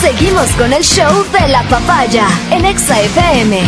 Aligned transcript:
Seguimos 0.00 0.48
con 0.52 0.72
el 0.72 0.84
show 0.84 1.24
de 1.32 1.48
la 1.48 1.64
papaya 1.64 2.28
en 2.52 2.64
Exa 2.64 3.00
FM. 3.00 3.60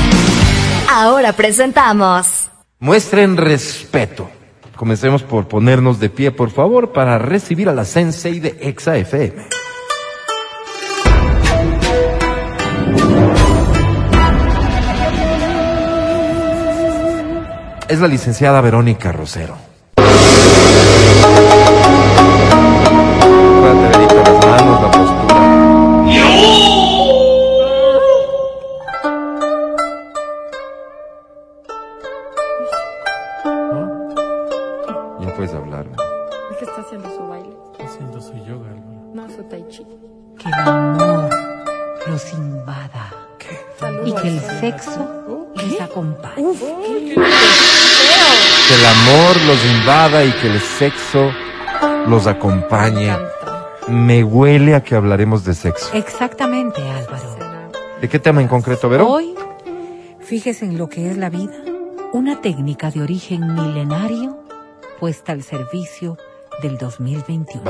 Ahora 0.89 1.33
presentamos. 1.33 2.49
Muestren 2.79 3.37
respeto. 3.37 4.31
Comencemos 4.77 5.25
por 5.25 5.49
ponernos 5.49 5.99
de 5.99 6.09
pie, 6.09 6.31
por 6.31 6.51
favor, 6.51 6.93
para 6.93 7.19
recibir 7.19 7.69
a 7.69 7.75
la 7.75 7.85
sensei 7.85 8.39
de 8.39 8.57
Exa 8.61 8.97
FM. 8.97 9.43
Es 17.89 17.99
la 17.99 18.07
licenciada 18.07 18.61
Verónica 18.61 19.11
Rosero. 19.11 19.57
Las 23.67 24.47
manos, 24.47 24.83
la 24.83 24.91
postura. 24.93 25.20
Haciendo 37.01 37.17
su 37.17 37.29
baile. 37.29 37.57
Haciendo 37.79 38.21
su 38.21 38.33
yoga, 38.45 38.71
Álvaro. 38.71 39.11
No, 39.15 39.29
su 39.29 39.43
tai 39.45 39.67
chi. 39.69 39.87
que 40.39 40.49
el 40.49 40.55
amor 40.55 41.31
los 42.07 42.33
invada 42.33 43.11
y 44.05 44.13
que 44.13 44.29
el 44.29 44.41
sexo 44.41 45.53
les 45.57 45.81
acompañe. 45.81 46.55
Que 48.69 48.75
el 48.75 48.87
amor 48.87 49.37
los 49.47 49.65
invada 49.65 50.25
y 50.25 50.33
que 50.33 50.47
el 50.53 50.61
sexo 50.61 51.31
los 52.07 52.27
acompañe. 52.27 53.17
Me 53.89 54.23
huele 54.23 54.75
a 54.75 54.83
que 54.83 54.95
hablaremos 54.95 55.45
de 55.45 55.55
sexo. 55.55 55.95
Exactamente, 55.95 56.81
Álvaro. 56.81 57.39
¿De 58.01 58.09
qué 58.09 58.19
tema 58.19 58.41
en 58.41 58.49
concreto, 58.49 58.89
Vero? 58.89 59.09
Hoy, 59.09 59.35
fíjese 60.21 60.65
en 60.65 60.79
lo 60.79 60.89
que 60.89 61.11
es 61.11 61.17
la 61.17 61.29
vida, 61.29 61.55
una 62.13 62.41
técnica 62.41 62.91
de 62.91 63.03
origen 63.03 63.55
milenario 63.55 64.39
puesta 65.01 65.33
al 65.33 65.43
servicio 65.43 66.17
del 66.63 66.77
2021. 66.79 67.63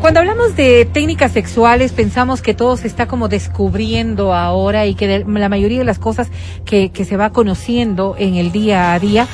Cuando 0.00 0.18
hablamos 0.18 0.56
de 0.56 0.84
técnicas 0.84 1.30
sexuales, 1.32 1.92
pensamos 1.92 2.42
que 2.42 2.54
todo 2.54 2.76
se 2.76 2.88
está 2.88 3.06
como 3.06 3.28
descubriendo 3.28 4.34
ahora 4.34 4.84
y 4.86 4.94
que 4.96 5.06
de- 5.06 5.24
la 5.24 5.48
mayoría 5.48 5.78
de 5.78 5.84
las 5.84 6.00
cosas 6.00 6.28
que, 6.64 6.90
que 6.90 7.04
se 7.04 7.16
va 7.16 7.30
conociendo 7.30 8.16
en 8.18 8.34
el 8.34 8.50
día 8.50 8.94
a 8.94 8.98
día, 8.98 9.28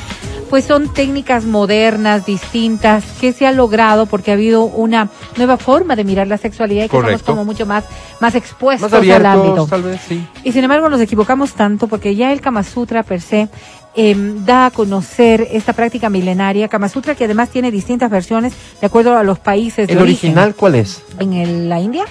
pues 0.50 0.64
son 0.66 0.92
técnicas 0.92 1.44
modernas, 1.47 2.27
distintas, 2.27 3.05
que 3.19 3.33
se 3.33 3.47
ha 3.47 3.53
logrado 3.53 4.05
porque 4.06 4.31
ha 4.31 4.34
habido 4.34 4.64
una 4.64 5.09
nueva 5.39 5.56
forma 5.56 5.97
de 5.97 6.05
mirar 6.05 6.27
la 6.27 6.36
sexualidad 6.39 6.84
y 6.84 6.89
que 6.89 6.97
Correcto. 6.97 7.16
estamos 7.16 7.39
como 7.39 7.44
mucho 7.47 7.64
más, 7.64 7.84
más 8.20 8.34
expuestos 8.34 8.91
Más 8.91 9.00
al 9.03 9.09
ámbito. 9.27 9.41
abiertos, 9.42 9.70
tal 9.70 9.83
vez, 9.83 10.00
sí. 10.06 10.27
Y 10.44 10.53
sin 10.53 10.64
embargo 10.64 10.89
nos 10.91 11.00
equivocamos 11.00 11.53
tanto 11.55 11.86
porque 11.89 12.14
ya 12.14 12.31
el 12.33 12.41
Kama 12.42 12.62
Sutra 12.62 13.03
per 13.03 13.20
se 13.22 13.48
em, 13.94 14.44
da 14.44 14.67
a 14.67 14.70
conocer 14.70 15.48
esta 15.53 15.72
práctica 15.72 16.08
milenaria, 16.11 16.69
Kama 16.69 16.89
Sutra 16.89 17.14
que 17.14 17.25
además 17.25 17.48
tiene 17.50 17.70
distintas 17.70 18.11
versiones 18.11 18.53
de 18.81 18.86
acuerdo 18.86 19.17
a 19.17 19.22
los 19.25 19.39
países 19.39 19.86
de 19.89 19.92
¿El 19.94 19.98
origen. 20.00 20.31
original 20.31 20.55
cuál 20.55 20.75
es? 20.77 21.03
en 21.19 21.33
el- 21.33 21.69
la 21.69 21.81
India. 21.81 22.05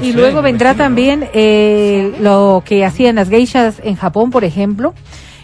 No 0.00 0.06
Y 0.06 0.12
sé, 0.12 0.16
luego 0.18 0.40
vendrá 0.42 0.74
también 0.74 1.28
eh, 1.32 2.14
lo 2.20 2.62
que 2.64 2.84
hacían 2.84 3.16
las 3.16 3.28
geishas 3.28 3.76
en 3.82 3.96
Japón, 3.96 4.30
por 4.30 4.44
ejemplo, 4.44 4.94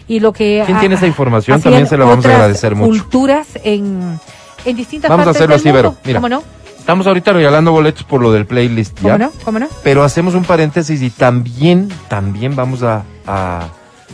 y 0.07 0.19
lo 0.21 0.31
que 0.31 0.63
¿Quién 0.65 0.77
ha- 0.77 0.79
tiene 0.79 0.95
esa 0.95 1.05
información? 1.07 1.61
También 1.61 1.87
se 1.87 1.97
la 1.97 2.05
vamos 2.05 2.25
a 2.25 2.29
agradecer 2.33 2.73
mucho. 2.75 2.89
Culturas 2.89 3.47
en, 3.63 4.19
en 4.63 4.75
distintas 4.75 5.09
Vamos 5.09 5.27
a 5.27 5.31
hacerlo 5.31 5.55
del 5.57 5.59
así, 5.59 5.71
Vero. 5.71 5.89
mundo. 5.89 6.01
Mira. 6.05 6.19
¿Cómo 6.19 6.29
no? 6.29 6.43
Estamos 6.79 7.05
ahorita 7.05 7.33
regalando 7.33 7.73
boletos 7.73 8.03
por 8.05 8.21
lo 8.21 8.31
del 8.31 8.45
playlist, 8.45 8.97
¿ya? 9.01 9.13
¿Cómo 9.13 9.17
no? 9.17 9.31
¿Cómo 9.43 9.59
no? 9.59 9.67
Pero 9.83 10.03
hacemos 10.03 10.33
un 10.35 10.45
paréntesis 10.45 11.01
y 11.01 11.09
también, 11.09 11.89
también 12.07 12.55
vamos 12.55 12.81
a, 12.83 13.03
a- 13.27 13.67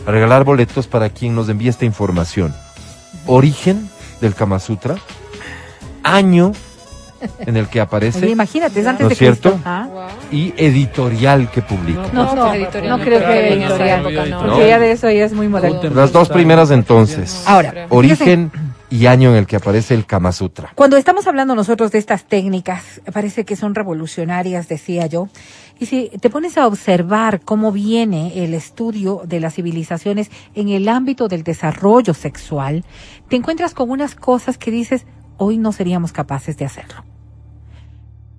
a 0.06 0.10
regalar 0.10 0.44
boletos 0.44 0.86
para 0.86 1.08
quien 1.10 1.34
nos 1.34 1.48
envíe 1.48 1.68
esta 1.68 1.84
información. 1.84 2.54
Origen 3.26 3.88
del 4.20 4.34
Kama 4.34 4.58
Sutra, 4.58 4.96
año 6.02 6.52
en 7.40 7.56
el 7.56 7.66
que 7.68 7.78
Oye, 7.78 7.86
aparece 7.86 8.28
imagínate, 8.28 8.80
es 8.80 8.86
antes 8.86 9.04
¿No 9.04 9.08
de 9.08 9.14
cierto? 9.14 9.50
Cristo. 9.52 9.62
Ah. 9.64 9.88
y 10.30 10.52
editorial 10.56 11.50
que 11.50 11.62
publica. 11.62 12.02
No, 12.12 12.34
no, 12.34 12.52
editorial 12.54 12.90
no 12.90 12.98
no 12.98 13.04
creo 13.04 13.20
que 13.20 13.26
que 13.26 13.52
en 13.54 13.62
esa 13.62 13.74
editorial, 13.74 14.00
época 14.06 14.26
no. 14.26 14.46
porque 14.46 14.68
ya 14.68 14.78
de 14.78 14.92
eso 14.92 15.10
ya 15.10 15.24
es 15.24 15.32
muy 15.32 15.48
moderno. 15.48 15.80
Las 15.94 16.12
dos 16.12 16.28
primeras 16.28 16.70
entonces. 16.70 17.42
Ahora, 17.46 17.86
Origen 17.88 18.50
y 18.94 19.08
año 19.08 19.30
en 19.30 19.36
el 19.36 19.46
que 19.48 19.56
aparece 19.56 19.92
el 19.92 20.06
Kama 20.06 20.30
Sutra. 20.30 20.70
Cuando 20.76 20.96
estamos 20.96 21.26
hablando 21.26 21.56
nosotros 21.56 21.90
de 21.90 21.98
estas 21.98 22.26
técnicas, 22.26 23.00
parece 23.12 23.44
que 23.44 23.56
son 23.56 23.74
revolucionarias, 23.74 24.68
decía 24.68 25.06
yo. 25.06 25.28
Y 25.80 25.86
si 25.86 26.12
te 26.20 26.30
pones 26.30 26.56
a 26.56 26.68
observar 26.68 27.40
cómo 27.40 27.72
viene 27.72 28.44
el 28.44 28.54
estudio 28.54 29.22
de 29.26 29.40
las 29.40 29.54
civilizaciones 29.54 30.30
en 30.54 30.68
el 30.68 30.88
ámbito 30.88 31.26
del 31.26 31.42
desarrollo 31.42 32.14
sexual, 32.14 32.84
te 33.28 33.34
encuentras 33.34 33.74
con 33.74 33.90
unas 33.90 34.14
cosas 34.14 34.58
que 34.58 34.70
dices, 34.70 35.06
hoy 35.38 35.58
no 35.58 35.72
seríamos 35.72 36.12
capaces 36.12 36.56
de 36.56 36.66
hacerlo. 36.66 37.04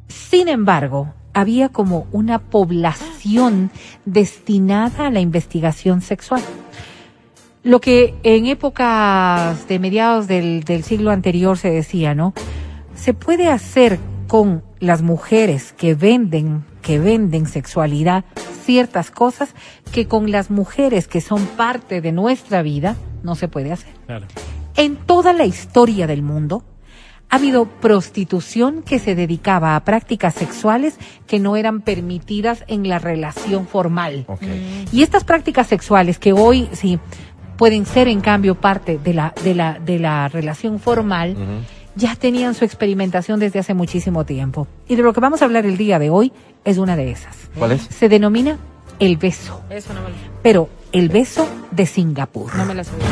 Sin 0.08 0.48
embargo, 0.48 1.14
había 1.34 1.68
como 1.68 2.08
una 2.14 2.40
población 2.40 3.72
destinada 4.06 5.08
a 5.08 5.12
la 5.12 5.20
investigación 5.20 6.00
sexual. 6.00 6.42
Lo 7.66 7.82
que 7.82 8.14
en 8.22 8.46
épocas 8.46 9.68
de 9.68 9.80
mediados 9.80 10.28
del, 10.28 10.64
del 10.64 10.84
siglo 10.84 11.10
anterior 11.10 11.58
se 11.58 11.72
decía, 11.72 12.14
¿no? 12.14 12.36
Se 12.94 13.16
puede 13.16 13.50
hacer 13.50 13.98
con 14.28 14.64
las 14.80 15.02
mujeres 15.02 15.74
que 15.74 15.96
venden, 15.96 16.64
que 16.84 17.00
venden 17.00 17.48
sexualidad 17.48 18.24
ciertas 18.64 19.10
cosas 19.10 19.56
que 19.92 20.08
con 20.08 20.30
las 20.30 20.52
mujeres 20.52 21.08
que 21.08 21.22
son 21.22 21.44
parte 21.48 22.02
de 22.02 22.12
nuestra 22.12 22.62
vida 22.62 22.96
no 23.24 23.34
se 23.34 23.48
puede 23.48 23.72
hacer. 23.72 23.94
Claro. 24.06 24.28
En 24.76 24.96
toda 24.96 25.34
la 25.34 25.46
historia 25.46 26.06
del 26.06 26.22
mundo 26.22 26.64
ha 27.30 27.38
habido 27.38 27.66
prostitución 27.66 28.84
que 28.84 29.00
se 29.00 29.16
dedicaba 29.16 29.76
a 29.76 29.84
prácticas 29.84 30.36
sexuales 30.36 31.00
que 31.26 31.40
no 31.40 31.56
eran 31.56 31.82
permitidas 31.82 32.64
en 32.68 32.88
la 32.88 33.00
relación 33.00 33.68
formal. 33.68 34.26
Ok. 34.28 34.44
Y 34.92 35.02
estas 35.02 35.24
prácticas 35.24 35.66
sexuales 35.66 36.20
que 36.20 36.34
hoy 36.34 36.70
sí 36.74 37.00
pueden 37.58 37.86
ser 37.86 38.08
en 38.08 38.22
cambio 38.22 38.56
parte 38.56 38.98
de 38.98 39.14
la 39.14 39.34
de 39.44 39.56
la 39.56 39.80
de 39.80 40.00
la 40.00 40.28
relación 40.28 40.80
formal 40.80 41.36
ya 41.96 42.16
tenían 42.16 42.54
su 42.54 42.66
experimentación 42.66 43.40
desde 43.40 43.60
hace 43.60 43.74
muchísimo 43.74 44.26
tiempo. 44.26 44.68
Y 44.88 44.96
de 44.96 45.04
lo 45.04 45.14
que 45.14 45.22
vamos 45.22 45.42
a 45.42 45.46
hablar 45.46 45.66
el 45.66 45.78
día 45.78 45.98
de 45.98 46.10
hoy 46.10 46.34
es 46.66 46.78
una 46.78 46.96
de 46.96 47.10
esas. 47.12 47.38
¿Cuál 47.58 47.72
es? 47.72 47.84
Se 47.84 48.10
denomina 48.10 48.58
el 49.00 49.18
beso, 49.18 49.62
Eso 49.70 49.94
no 49.94 50.02
me, 50.02 50.10
pero 50.42 50.70
el 50.92 51.10
beso 51.10 51.48
de 51.72 51.86
Singapur. 51.86 52.54
no 52.56 52.66
me 52.66 52.76
la 52.76 52.84
sabía. 52.84 53.06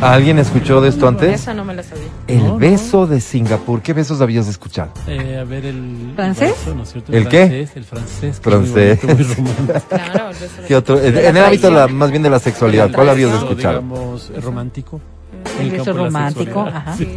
¿Alguien 0.00 0.38
escuchó 0.38 0.80
de 0.82 0.90
esto 0.90 1.08
antes? 1.08 1.40
Esa 1.40 1.54
no 1.54 1.64
me 1.64 1.74
la 1.74 1.82
sabía. 1.82 2.04
El 2.26 2.38
No, 2.38 2.48
no. 2.48 2.58
beso 2.58 3.06
de 3.06 3.20
Singapur. 3.20 3.80
¿Qué 3.80 3.92
besos 3.94 4.20
habías 4.20 4.46
escuchado? 4.48 4.90
Eh, 5.06 5.38
a 5.40 5.44
ver, 5.44 5.64
el. 5.64 6.12
¿Francés? 6.14 6.50
beso, 6.58 6.74
¿no 6.74 6.82
es 6.82 6.92
cierto? 6.92 7.12
¿El 7.12 7.28
qué? 7.28 7.46
francés, 7.46 7.70
El 7.76 7.84
francés. 7.84 8.22
muy 8.44 8.52
Francés. 8.52 9.00
bonito, 9.02 9.24
muy 9.24 9.34
romántico. 9.34 9.88
Claro, 9.88 10.28
el 10.30 10.36
beso 10.36 10.60
de- 10.62 10.68
¿Qué 10.68 10.76
otro? 10.76 11.00
En, 11.00 11.16
en 11.18 11.36
el 11.36 11.44
ámbito 11.44 11.66
de 11.68 11.72
la- 11.72 11.78
traición. 11.78 11.98
más 11.98 12.10
bien 12.10 12.22
de 12.22 12.30
la 12.30 12.38
sexualidad. 12.38 12.90
¿Cuál 12.92 13.08
habías 13.08 13.32
escuchado? 13.34 13.80
Digamos, 13.80 14.30
eh, 14.34 14.40
romántico. 14.40 15.00
El 15.60 15.70
beso 15.70 15.92
romántico, 15.92 16.60
ajá. 16.60 16.96
Sí, 16.96 17.08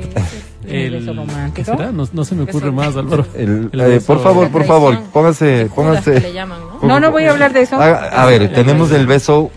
El 0.65 0.71
El 0.75 0.91
beso 0.93 1.11
¿qué 1.11 1.17
romántico. 1.17 1.71
será? 1.77 1.91
No, 1.91 2.07
no 2.11 2.25
se 2.25 2.35
me 2.35 2.43
ocurre 2.43 2.71
más, 2.71 2.95
Álvaro. 2.95 3.25
El- 3.35 3.69
El 3.73 3.81
eh, 3.81 4.01
por 4.01 4.21
favor, 4.23 4.49
por 4.49 4.63
favor, 4.65 4.97
póngase, 5.11 5.63
le 5.63 5.65
póngase. 5.69 6.31
llaman, 6.33 6.59
¿no? 6.81 6.87
No, 6.87 6.99
no 6.99 7.11
voy 7.11 7.25
a 7.25 7.31
hablar 7.31 7.51
de 7.53 7.61
eso. 7.63 7.75
A, 7.75 7.89
a 7.89 8.25
ver, 8.27 8.53
tenemos 8.53 8.91
el 8.91 9.07
beso, 9.07 9.49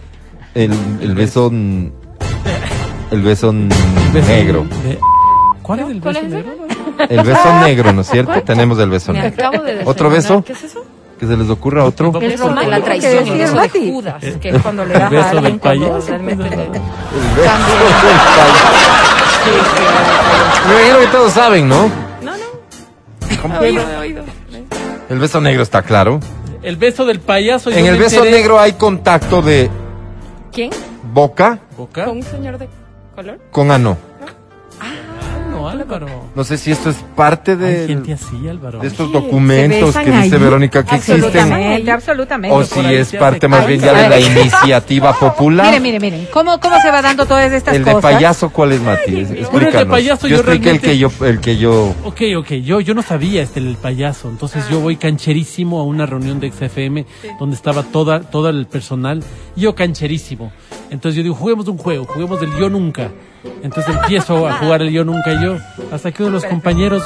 el, 0.55 0.73
el 1.01 1.15
beso, 1.15 1.51
el 3.11 3.23
beso 3.23 3.53
mm, 3.53 3.69
Beso 4.13 4.29
negro. 4.29 4.67
de- 4.85 4.99
¿Cuál 5.63 5.81
es 5.81 5.89
el 5.91 6.01
¿Cuál 6.01 6.15
beso 6.15 6.27
es 6.27 6.33
negro? 6.33 6.53
El 7.09 7.23
beso 7.23 7.61
negro, 7.65 7.93
¿no 7.93 8.01
es 8.03 8.09
cierto? 8.11 8.43
Tenemos 8.43 8.79
el 8.79 8.91
beso 8.91 9.13
Me 9.13 9.23
negro. 9.23 9.47
acabo 9.49 9.65
de 9.65 9.83
¿Otro 9.85 10.11
beso? 10.11 10.43
¿Qué 10.45 10.53
es 10.53 10.65
eso? 10.65 10.85
Que 11.19 11.27
se 11.27 11.37
les 11.37 11.51
ocurra 11.51 11.85
otro. 11.85 12.13
El 12.19 12.31
beso 12.31 12.49
de 12.49 12.67
la 12.67 12.81
traición, 12.81 13.27
el 13.29 13.39
beso 13.39 13.55
de. 13.61 13.69
Judas, 13.93 14.25
que 14.41 14.49
es 14.49 14.63
cuando 14.63 14.85
le 14.87 14.95
das 14.95 15.11
beso 15.11 15.23
a 15.27 15.31
alguien 15.31 15.45
del 15.53 15.61
payaso. 15.61 16.07
realmente. 16.09 16.45
El 16.45 16.51
beso 16.51 16.65
También. 17.45 17.79
del 17.79 17.95
payaso. 18.01 18.65
Me 20.67 20.73
imagino 20.75 20.99
que 21.01 21.07
todos 21.09 21.33
saben, 21.33 21.69
¿no? 21.69 21.91
No, 22.23 22.33
no. 22.33 23.55
He 23.57 23.69
oído, 23.69 23.83
oído. 24.01 24.23
El 25.11 25.19
beso 25.19 25.41
negro 25.41 25.63
está 25.63 25.83
claro. 25.83 26.21
El 26.63 26.77
beso 26.77 27.05
del 27.05 27.21
payaso. 27.21 27.71
yo 27.71 27.77
En 27.77 27.87
el 27.87 27.99
beso 27.99 28.23
enteré- 28.25 28.31
negro 28.33 28.59
hay 28.59 28.73
contacto 28.75 29.43
de 29.43 29.69
¿Quién? 30.53 30.71
boca 31.13 31.59
Boca. 31.77 32.05
¿Con 32.07 32.19
un 32.19 32.23
señor 32.23 32.57
de 32.59 32.69
color? 33.15 33.39
con 33.51 33.71
ano. 33.71 33.97
No. 34.21 34.41
No, 35.51 35.69
Álvaro. 35.69 36.07
No 36.35 36.43
sé 36.45 36.57
si 36.57 36.71
esto 36.71 36.89
es 36.91 36.97
parte 37.15 37.51
Hay 37.53 37.57
de, 37.59 37.87
gente 37.89 38.13
así, 38.15 38.49
Álvaro. 38.49 38.79
de 38.79 38.87
estos 38.87 39.09
Sí, 39.09 39.13
documentos 39.13 39.93
se 39.95 40.05
que 40.05 40.11
dice 40.11 40.37
ahí. 40.37 40.43
Verónica 40.43 40.85
que 40.85 40.97
existen. 40.97 41.25
Absolutamente, 41.25 41.91
absolutamente. 41.91 42.57
O 42.57 42.65
si 42.65 42.81
es 42.95 43.13
parte 43.15 43.47
más 43.47 43.67
bien 43.67 43.81
ya 43.81 43.93
de 43.93 44.09
la 44.09 44.21
iniciativa 44.21 45.13
popular. 45.13 45.67
Miren, 45.67 45.83
miren, 45.83 46.01
miren. 46.03 46.29
¿Cómo, 46.33 46.59
¿Cómo 46.61 46.81
se 46.81 46.91
va 46.91 47.03
dando 47.03 47.27
todas 47.27 47.53
estas 47.53 47.75
El 47.75 47.85
de 47.85 47.93
cosas? 47.93 48.13
payaso, 48.13 48.49
¿cuál 48.51 48.73
es, 48.73 48.81
Mati? 48.81 49.17
Explícanos. 49.21 49.75
El 49.75 49.79
de 49.81 49.87
payaso 49.87 50.27
yo 50.29 50.37
yo 50.37 50.37
expliqué 50.37 50.71
el 50.71 50.81
realmente- 50.81 50.87
que 50.89 50.99
yo, 50.99 51.27
el 51.27 51.41
que 51.41 51.57
yo. 51.59 51.95
Ok, 52.05 52.21
ok, 52.39 52.53
yo, 52.63 52.81
yo 52.81 52.95
no 52.95 53.03
sabía 53.03 53.43
este 53.43 53.61
el 53.61 53.77
payaso, 53.77 54.31
entonces 54.31 54.67
yo 54.71 54.81
voy 54.81 54.97
cancherísimo 54.97 55.81
a 55.81 55.85
una 55.85 56.07
reunión 56.07 56.41
de 56.41 56.51
XFM 56.53 57.05
donde 57.39 57.57
estaba 57.57 57.83
toda, 57.83 58.21
todo 58.21 58.49
el 58.49 58.67
personal, 58.67 59.23
y 59.57 59.63
yo 59.63 59.75
cancherísimo. 59.75 60.53
Entonces 60.91 61.17
yo 61.17 61.23
digo, 61.23 61.35
juguemos 61.35 61.67
un 61.69 61.79
juego, 61.79 62.05
juguemos 62.05 62.41
del 62.41 62.55
yo 62.57 62.69
nunca. 62.69 63.11
Entonces 63.63 63.95
empiezo 63.95 64.47
a 64.49 64.55
jugar 64.59 64.83
el 64.83 64.91
yo 64.91 65.05
nunca 65.05 65.41
yo, 65.43 65.57
hasta 65.93 66.11
que 66.13 66.23
uno 66.23 66.33
de 66.37 66.43
los 66.43 66.45
compañeros 66.45 67.03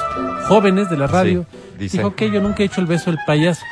jóvenes 0.48 0.90
de 0.90 0.96
la 0.96 1.06
radio 1.06 1.44
Sí, 1.50 1.58
dice. 1.78 1.96
dijo, 1.98 2.08
ok, 2.08 2.22
yo 2.32 2.40
nunca 2.40 2.62
he 2.62 2.66
hecho 2.66 2.80
el 2.80 2.86
beso 2.86 3.10
del 3.10 3.18
payaso. 3.26 3.62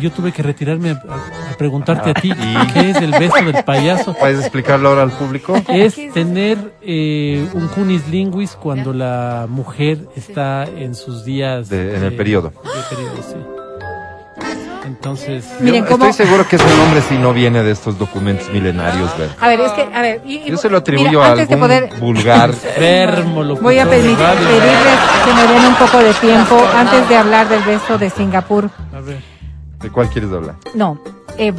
Y 0.00 0.02
yo 0.02 0.10
tuve 0.10 0.32
que 0.32 0.42
retirarme 0.42 0.90
a, 0.90 1.56
preguntarte 1.58 2.10
a 2.10 2.14
ti, 2.14 2.30
¿y? 2.32 2.72
¿qué 2.72 2.90
es 2.90 2.96
el 2.96 3.12
beso 3.12 3.36
del 3.44 3.62
payaso? 3.64 4.14
¿Puedes 4.14 4.40
explicarlo 4.40 4.88
ahora 4.88 5.02
al 5.02 5.12
público? 5.12 5.54
es 5.68 5.94
tener 6.12 6.58
eh, 6.82 7.46
un 7.54 7.68
cunis 7.68 8.08
linguis 8.08 8.52
cuando 8.52 8.92
la 8.92 9.46
mujer 9.48 9.98
está 10.16 10.64
en 10.64 10.94
sus 10.94 11.24
días 11.24 11.68
De- 11.68 11.96
en 11.96 12.02
el 12.04 12.14
periodo. 12.16 12.50
de 12.64 12.96
periodo, 12.96 13.16
sí. 13.22 13.36
Entonces, 14.86 15.44
Miren, 15.60 15.84
Yo 15.84 15.90
¿cómo- 15.90 16.06
Estoy 16.06 16.26
seguro 16.26 16.46
que 16.48 16.56
ese 16.56 16.76
nombre 16.76 17.00
sí 17.02 17.18
no 17.18 17.32
viene 17.32 17.62
de 17.62 17.72
estos 17.72 17.98
documentos 17.98 18.48
milenarios, 18.50 19.16
Ver. 19.18 19.30
A 19.40 19.48
ver, 19.48 19.60
es 19.60 19.72
que, 19.72 19.82
a 19.82 20.00
ver. 20.00 20.22
y- 20.24 20.36
y- 20.36 20.50
Yo 20.50 20.56
se 20.56 20.70
lo 20.70 20.78
atribuyo 20.78 21.10
mira, 21.18 21.26
a 21.26 21.32
antes 21.32 21.48
de 21.48 21.54
algún 21.54 21.68
poder, 21.68 21.90
vulgar. 22.00 22.50
Voy 23.62 23.78
a 23.78 23.84
radio. 23.84 23.90
pedirles 23.90 24.98
que 25.24 25.34
me 25.34 25.52
den 25.52 25.64
un 25.66 25.74
poco 25.74 25.98
de 25.98 26.14
tiempo 26.14 26.56
antes 26.76 27.08
de 27.08 27.16
hablar 27.16 27.48
del 27.48 27.62
beso 27.64 27.98
de 27.98 28.10
Singapur. 28.10 28.70
A 28.94 29.00
ver. 29.00 29.20
¿De 29.80 29.90
cuál 29.90 30.08
quieres 30.08 30.30
hablar? 30.32 30.54
No, 30.74 31.00
eh, 31.36 31.52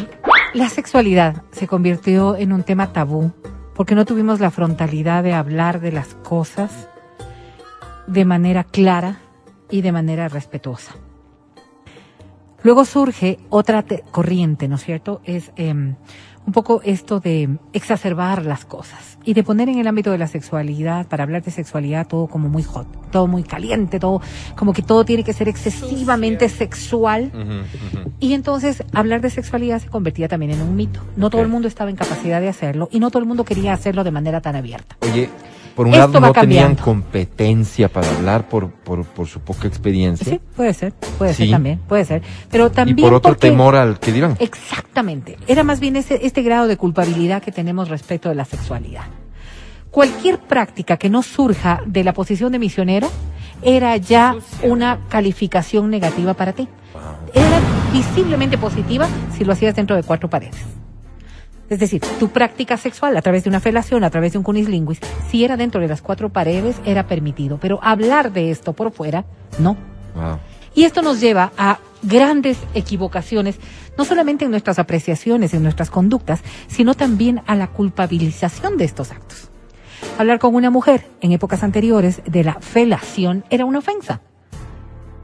la 0.54 0.70
sexualidad 0.70 1.44
se 1.52 1.68
convirtió 1.68 2.36
en 2.36 2.54
un 2.54 2.64
tema 2.64 2.94
tabú 2.94 3.32
porque 3.76 3.94
no 3.94 4.06
tuvimos 4.06 4.40
la 4.40 4.50
frontalidad 4.52 5.22
de 5.24 5.34
hablar 5.34 5.82
de 5.82 5.92
las 5.92 6.16
cosas 6.24 6.72
de 8.08 8.26
manera 8.26 8.64
clara 8.64 9.18
y 9.70 9.82
de 9.82 9.92
manera 9.92 10.30
respetuosa. 10.30 10.94
Luego 12.64 12.86
surge 12.86 13.38
otra 13.50 13.84
te- 13.84 14.04
corriente, 14.12 14.68
¿no 14.68 14.76
es 14.76 14.84
cierto? 14.84 15.22
Es 15.24 15.52
em, 15.56 15.96
un 16.46 16.54
poco 16.54 16.82
esto 16.84 17.20
de 17.20 17.58
exacerbar 17.74 18.46
las 18.46 18.66
cosas 18.66 19.18
y 19.26 19.34
de 19.34 19.44
poner 19.44 19.68
en 19.70 19.80
el 19.80 19.88
ámbito 19.88 20.12
de 20.12 20.18
la 20.18 20.28
sexualidad, 20.28 21.06
para 21.08 21.24
hablar 21.24 21.44
de 21.44 21.52
sexualidad, 21.52 22.08
todo 22.08 22.28
como 22.28 22.48
muy 22.50 22.64
hot, 22.64 22.88
todo 23.12 23.28
muy 23.28 23.44
caliente, 23.44 24.00
todo 24.00 24.22
como 24.56 24.72
que 24.74 24.82
todo 24.82 25.04
tiene 25.06 25.24
que 25.26 25.34
ser 25.34 25.50
excesivamente 25.50 26.48
sexual. 26.50 27.32
Y 28.20 28.34
entonces 28.34 28.84
hablar 28.94 29.20
de 29.22 29.30
sexualidad 29.30 29.80
se 29.82 29.90
convertía 29.90 30.28
también 30.30 30.52
en 30.54 30.62
un 30.62 30.76
mito. 30.76 31.02
No 31.18 31.30
todo 31.30 31.42
el 31.42 31.50
mundo 31.50 31.68
estaba 31.68 31.90
en 31.90 31.96
capacidad 31.98 32.40
de 32.42 32.48
hacerlo 32.50 32.88
y 32.92 33.00
no 33.00 33.12
todo 33.12 33.20
el 33.20 33.28
mundo 33.28 33.44
quería 33.44 33.74
hacerlo 33.74 34.04
de 34.06 34.12
manera 34.12 34.40
tan 34.42 34.56
abierta. 34.56 34.96
Oye, 35.02 35.30
por 35.78 35.86
un 35.86 35.94
Esto 35.94 36.08
lado 36.08 36.20
no 36.20 36.34
tenían 36.34 36.76
competencia 36.76 37.88
para 37.88 38.10
hablar 38.10 38.50
por, 38.50 38.72
por, 38.72 39.06
por 39.06 39.28
su 39.28 39.40
poca 39.42 39.68
experiencia. 39.68 40.26
Sí, 40.26 40.42
puede 40.56 40.74
ser, 40.74 40.92
puede 41.20 41.36
Sí. 41.36 41.44
ser 41.44 41.52
también, 41.52 41.78
puede 41.88 42.04
ser. 42.04 42.24
Pero 42.50 42.66
Y 42.66 42.70
también 42.72 42.98
por 42.98 43.14
otro 43.14 43.30
porque- 43.34 43.50
temor 43.52 43.76
al 43.76 44.00
que 44.00 44.12
dirán. 44.12 44.36
Exactamente. 44.40 45.38
Era 45.48 45.64
más 45.64 45.80
bien 45.80 45.96
ese, 45.96 46.26
este 46.26 46.42
grado 46.42 46.68
de 46.68 46.78
culpabilidad 46.78 47.44
que 47.44 47.52
tenemos 47.52 47.90
respecto 47.90 48.28
de 48.28 48.34
la 48.34 48.46
sexualidad. 48.46 49.04
Cualquier 49.92 50.40
práctica 50.40 50.98
que 50.98 51.10
no 51.12 51.22
surja 51.22 51.82
de 51.86 52.04
la 52.04 52.14
posición 52.14 52.52
de 52.52 52.58
misionero 52.60 53.08
era 53.62 53.96
ya 53.98 54.36
una 54.64 55.00
calificación 55.10 55.92
negativa 55.92 56.34
para 56.34 56.54
ti. 56.54 56.68
Era 57.36 57.60
visiblemente 57.94 58.58
positiva 58.58 59.08
si 59.38 59.46
lo 59.46 59.54
hacías 59.54 59.76
dentro 59.76 59.96
de 59.96 60.02
cuatro 60.02 60.28
paredes. 60.28 60.56
Es 61.70 61.80
decir, 61.80 62.02
tu 62.20 62.30
práctica 62.30 62.78
sexual 62.78 63.18
a 63.18 63.22
través 63.22 63.44
de 63.44 63.50
una 63.50 63.60
felación, 63.60 64.04
a 64.04 64.10
través 64.10 64.32
de 64.32 64.38
un 64.38 64.44
cunislinguis, 64.44 65.00
si 65.30 65.44
era 65.44 65.58
dentro 65.58 65.82
de 65.82 65.88
las 65.88 66.02
cuatro 66.02 66.30
paredes, 66.30 66.78
era 66.86 67.08
permitido. 67.08 67.58
Pero 67.58 67.80
hablar 67.82 68.32
de 68.32 68.52
esto 68.52 68.74
por 68.74 68.92
fuera, 68.92 69.26
no. 69.60 69.76
Wow. 70.16 70.40
Y 70.74 70.86
esto 70.86 71.02
nos 71.02 71.20
lleva 71.20 71.52
a 71.58 71.80
grandes 72.04 72.58
equivocaciones, 72.74 73.60
no 73.98 74.06
solamente 74.06 74.46
en 74.46 74.52
nuestras 74.52 74.80
apreciaciones, 74.80 75.54
en 75.54 75.64
nuestras 75.64 75.90
conductas, 75.90 76.42
sino 76.68 76.94
también 76.94 77.42
a 77.48 77.56
la 77.56 77.68
culpabilización 77.68 78.78
de 78.78 78.86
estos 78.86 79.12
actos. 79.12 79.50
Hablar 80.18 80.40
con 80.40 80.56
una 80.56 80.70
mujer 80.70 81.08
en 81.22 81.32
épocas 81.32 81.64
anteriores 81.64 82.22
de 82.26 82.44
la 82.44 82.54
felación 82.62 83.44
era 83.50 83.66
una 83.66 83.80
ofensa. 83.80 84.22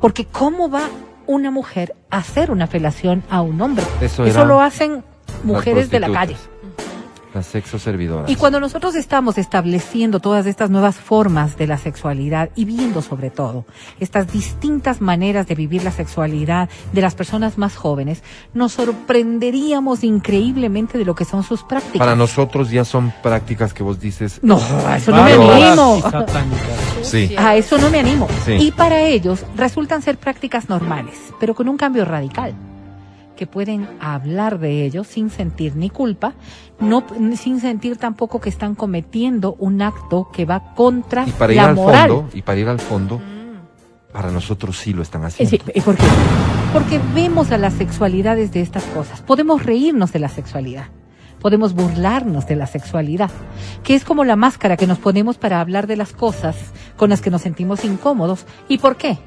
Porque 0.01 0.25
¿cómo 0.25 0.69
va 0.69 0.89
una 1.25 1.51
mujer 1.51 1.95
a 2.09 2.17
hacer 2.17 2.51
una 2.51 2.67
felación 2.67 3.23
a 3.29 3.41
un 3.41 3.61
hombre? 3.61 3.85
Eso 4.01 4.25
era 4.25 4.45
lo 4.45 4.59
hacen 4.59 5.03
mujeres 5.43 5.89
de 5.89 5.99
la 5.99 6.11
calle. 6.11 6.35
Las 7.33 7.47
sexo 7.47 7.79
servidoras. 7.79 8.29
Y 8.29 8.35
cuando 8.35 8.59
nosotros 8.59 8.93
estamos 8.93 9.39
estableciendo 9.39 10.19
todas 10.19 10.45
estas 10.45 10.69
nuevas 10.69 10.97
formas 10.97 11.57
de 11.57 11.65
la 11.65 11.79
sexualidad 11.79 12.51
y 12.55 12.65
viendo 12.65 13.01
sobre 13.01 13.31
todo 13.31 13.65
estas 13.99 14.31
distintas 14.31 15.01
maneras 15.01 15.47
de 15.47 15.55
vivir 15.55 15.83
la 15.83 15.91
sexualidad 15.91 16.69
de 16.91 17.01
las 17.01 17.15
personas 17.15 17.57
más 17.57 17.75
jóvenes, 17.75 18.21
nos 18.53 18.73
sorprenderíamos 18.73 20.03
increíblemente 20.03 20.99
de 20.99 21.05
lo 21.05 21.15
que 21.15 21.25
son 21.25 21.41
sus 21.41 21.63
prácticas. 21.63 21.97
Para 21.97 22.15
nosotros 22.15 22.69
ya 22.69 22.85
son 22.85 23.11
prácticas 23.23 23.73
que 23.73 23.81
vos 23.81 23.99
dices. 23.99 24.39
No, 24.43 24.61
a 24.85 24.97
eso 24.97 25.11
no 25.11 25.23
me 25.23 25.33
animo. 25.33 26.03
Sí. 27.01 27.35
A 27.35 27.55
eso 27.55 27.79
no 27.79 27.89
me 27.89 27.99
animo. 27.99 28.27
Sí. 28.45 28.53
Y 28.59 28.71
para 28.71 29.01
ellos 29.01 29.43
resultan 29.55 30.03
ser 30.03 30.19
prácticas 30.19 30.69
normales, 30.69 31.17
pero 31.39 31.55
con 31.55 31.67
un 31.67 31.77
cambio 31.77 32.05
radical 32.05 32.53
que 33.35 33.47
pueden 33.47 33.87
hablar 33.99 34.59
de 34.59 34.85
ello 34.85 35.03
sin 35.03 35.29
sentir 35.29 35.75
ni 35.75 35.89
culpa, 35.89 36.33
no 36.79 37.03
sin 37.35 37.59
sentir 37.59 37.97
tampoco 37.97 38.39
que 38.39 38.49
están 38.49 38.75
cometiendo 38.75 39.55
un 39.59 39.81
acto 39.81 40.29
que 40.31 40.45
va 40.45 40.73
contra 40.75 41.25
Y 41.27 41.31
para 41.31 41.53
ir 41.53 41.57
la 41.57 41.65
al 41.69 41.75
moral. 41.75 42.09
fondo, 42.09 42.29
y 42.33 42.41
para 42.41 42.59
ir 42.59 42.67
al 42.67 42.79
fondo, 42.79 43.21
para 44.11 44.31
nosotros 44.31 44.77
sí 44.77 44.93
lo 44.93 45.01
están 45.01 45.23
haciendo. 45.25 45.49
sí, 45.49 45.61
¿y 45.73 45.81
¿Por 45.81 45.95
qué? 45.95 46.05
Porque 46.71 46.99
vemos 47.13 47.51
a 47.51 47.57
las 47.57 47.73
sexualidades 47.73 48.51
de 48.51 48.61
estas 48.61 48.83
cosas. 48.85 49.21
Podemos 49.21 49.63
reírnos 49.65 50.11
de 50.11 50.19
la 50.19 50.29
sexualidad. 50.29 50.85
Podemos 51.39 51.73
burlarnos 51.73 52.47
de 52.47 52.55
la 52.55 52.67
sexualidad, 52.67 53.29
que 53.83 53.95
es 53.95 54.05
como 54.05 54.23
la 54.23 54.37
máscara 54.37 54.77
que 54.77 54.87
nos 54.87 54.97
ponemos 54.97 55.37
para 55.37 55.59
hablar 55.59 55.87
de 55.87 55.97
las 55.97 56.13
cosas 56.13 56.55
con 56.95 57.09
las 57.09 57.19
que 57.19 57.29
nos 57.29 57.41
sentimos 57.41 57.83
incómodos. 57.83 58.45
¿Y 58.69 58.77
por 58.77 58.95
qué? 58.95 59.17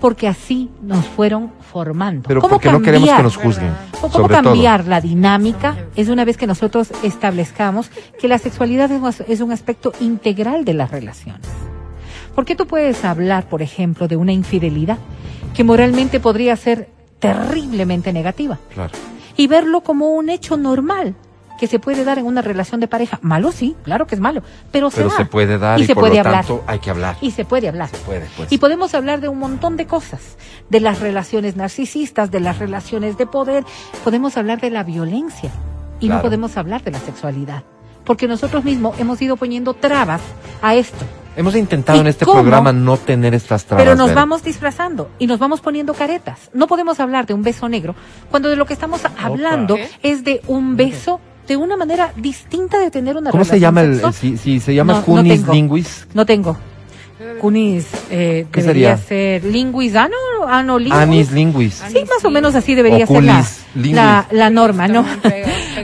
Porque 0.00 0.28
así 0.28 0.70
nos 0.82 1.04
fueron 1.06 1.50
formando. 1.72 2.22
Pero 2.28 2.40
¿Cómo 2.40 2.54
porque 2.54 2.70
no 2.70 2.80
queremos 2.80 3.08
que 3.08 3.14
cambiar? 3.14 3.24
nos 3.24 3.36
juzguen. 3.36 3.72
¿Cómo 4.00 4.12
sobre 4.12 4.34
cambiar 4.34 4.86
la 4.86 5.00
dinámica? 5.00 5.76
Es 5.96 6.08
una 6.08 6.24
vez 6.24 6.36
que 6.36 6.46
nosotros 6.46 6.92
establezcamos 7.02 7.90
que 8.20 8.28
la 8.28 8.38
sexualidad 8.38 8.90
es 9.26 9.40
un- 9.40 9.52
aspecto 9.52 9.92
integral 10.00 10.64
de 10.64 10.74
las 10.74 10.90
relaciones. 10.90 11.48
¿Por 12.34 12.44
qué 12.44 12.54
tú 12.54 12.66
puedes 12.66 13.04
hablar, 13.04 13.48
por 13.48 13.60
ejemplo, 13.62 14.06
de 14.06 14.16
una 14.16 14.32
infidelidad 14.32 14.98
que 15.54 15.64
moralmente 15.64 16.20
podría 16.20 16.54
ser 16.56 16.88
terriblemente 17.18 18.12
negativa. 18.12 18.58
Claro. 18.72 18.92
y 19.36 19.46
verlo 19.48 19.80
como 19.82 20.10
un 20.14 20.30
hecho 20.30 20.56
normal 20.56 21.14
que 21.58 21.66
se 21.66 21.78
puede 21.78 22.04
dar 22.04 22.18
en 22.18 22.24
una 22.26 22.40
relación 22.40 22.80
de 22.80 22.88
pareja? 22.88 23.18
Malo 23.22 23.52
sí, 23.52 23.76
claro 23.82 24.06
que 24.06 24.14
es 24.14 24.20
malo, 24.20 24.42
pero, 24.72 24.90
Pero 24.90 25.10
se, 25.10 25.16
se 25.16 25.22
da. 25.24 25.28
puede 25.30 25.58
dar 25.58 25.78
y, 25.78 25.82
y, 25.82 25.86
se 25.86 25.94
por 25.94 26.04
puede 26.04 26.14
lo 26.14 26.20
hablar 26.20 26.46
tanto 26.46 26.64
hay 26.66 26.78
que 26.78 26.90
hablar. 26.90 27.16
y 27.20 27.30
se 27.32 27.44
puede 27.44 27.68
hablar. 27.68 27.88
Se 27.90 27.98
puede, 27.98 28.26
pues. 28.36 28.50
Y 28.50 28.58
podemos 28.58 28.94
hablar 28.94 29.20
de 29.20 29.28
un 29.28 29.38
montón 29.38 29.76
de 29.76 29.86
cosas, 29.86 30.38
de 30.70 30.80
las 30.80 31.00
relaciones 31.00 31.56
narcisistas, 31.56 32.30
de 32.30 32.40
las 32.40 32.58
relaciones 32.58 33.18
de 33.18 33.26
poder, 33.26 33.64
podemos 34.04 34.36
hablar 34.36 34.60
de 34.60 34.70
la 34.70 34.84
violencia 34.84 35.50
y 36.00 36.08
no 36.08 36.22
podemos 36.22 36.56
hablar 36.56 36.82
de 36.84 36.92
la 36.92 37.00
sexualidad, 37.00 37.64
porque 38.04 38.28
nosotros 38.28 38.64
mismos 38.64 38.98
hemos 39.00 39.20
ido 39.20 39.36
poniendo 39.36 39.74
trabas 39.74 40.20
a 40.62 40.74
esto, 40.74 41.04
Hemos 41.36 41.54
intentado 41.54 41.96
¿Y 41.98 42.00
en 42.00 42.08
este 42.08 42.24
cómo? 42.24 42.40
programa 42.40 42.72
no 42.72 42.96
tener 42.96 43.32
estas 43.32 43.64
trabas. 43.64 43.84
pero 43.84 43.94
nos 43.94 44.08
Ver. 44.08 44.16
vamos 44.16 44.42
disfrazando 44.42 45.08
y 45.20 45.28
nos 45.28 45.38
vamos 45.38 45.60
poniendo 45.60 45.94
caretas. 45.94 46.50
No 46.52 46.66
podemos 46.66 46.98
hablar 46.98 47.26
de 47.26 47.34
un 47.34 47.42
beso 47.44 47.68
negro 47.68 47.94
cuando 48.28 48.48
de 48.48 48.56
lo 48.56 48.66
que 48.66 48.72
estamos 48.72 49.02
hablando 49.16 49.76
es 50.02 50.24
de 50.24 50.40
un 50.48 50.76
beso 50.76 51.20
de 51.48 51.56
una 51.56 51.76
manera 51.76 52.12
distinta 52.16 52.78
de 52.78 52.90
tener 52.90 53.16
una 53.16 53.30
¿Cómo 53.30 53.44
se 53.44 53.52
relación 53.52 53.60
llama 53.74 53.80
el, 53.82 53.92
sexual. 53.94 54.14
si, 54.14 54.36
si 54.36 54.60
se 54.60 54.74
llama 54.74 54.92
No, 54.94 55.04
tengo. 55.40 55.52
linguis? 55.52 56.06
No 56.14 56.24
tengo. 56.26 56.56
Cunis, 57.40 57.86
eh, 58.10 58.46
¿Qué 58.52 58.60
debería 58.60 58.96
sería? 58.96 59.40
ser 59.42 59.44
linguisano, 59.52 60.14
claro. 60.46 60.92
Anis 60.92 61.30
linguis. 61.32 61.82
Sí, 61.88 61.98
más 62.08 62.24
o 62.24 62.30
menos 62.30 62.54
así 62.54 62.74
debería 62.74 63.04
O 63.04 63.08
ser 63.08 63.24
la, 63.24 63.44
la, 63.74 64.26
la 64.30 64.50
norma, 64.50 64.88
¿no? 64.88 65.04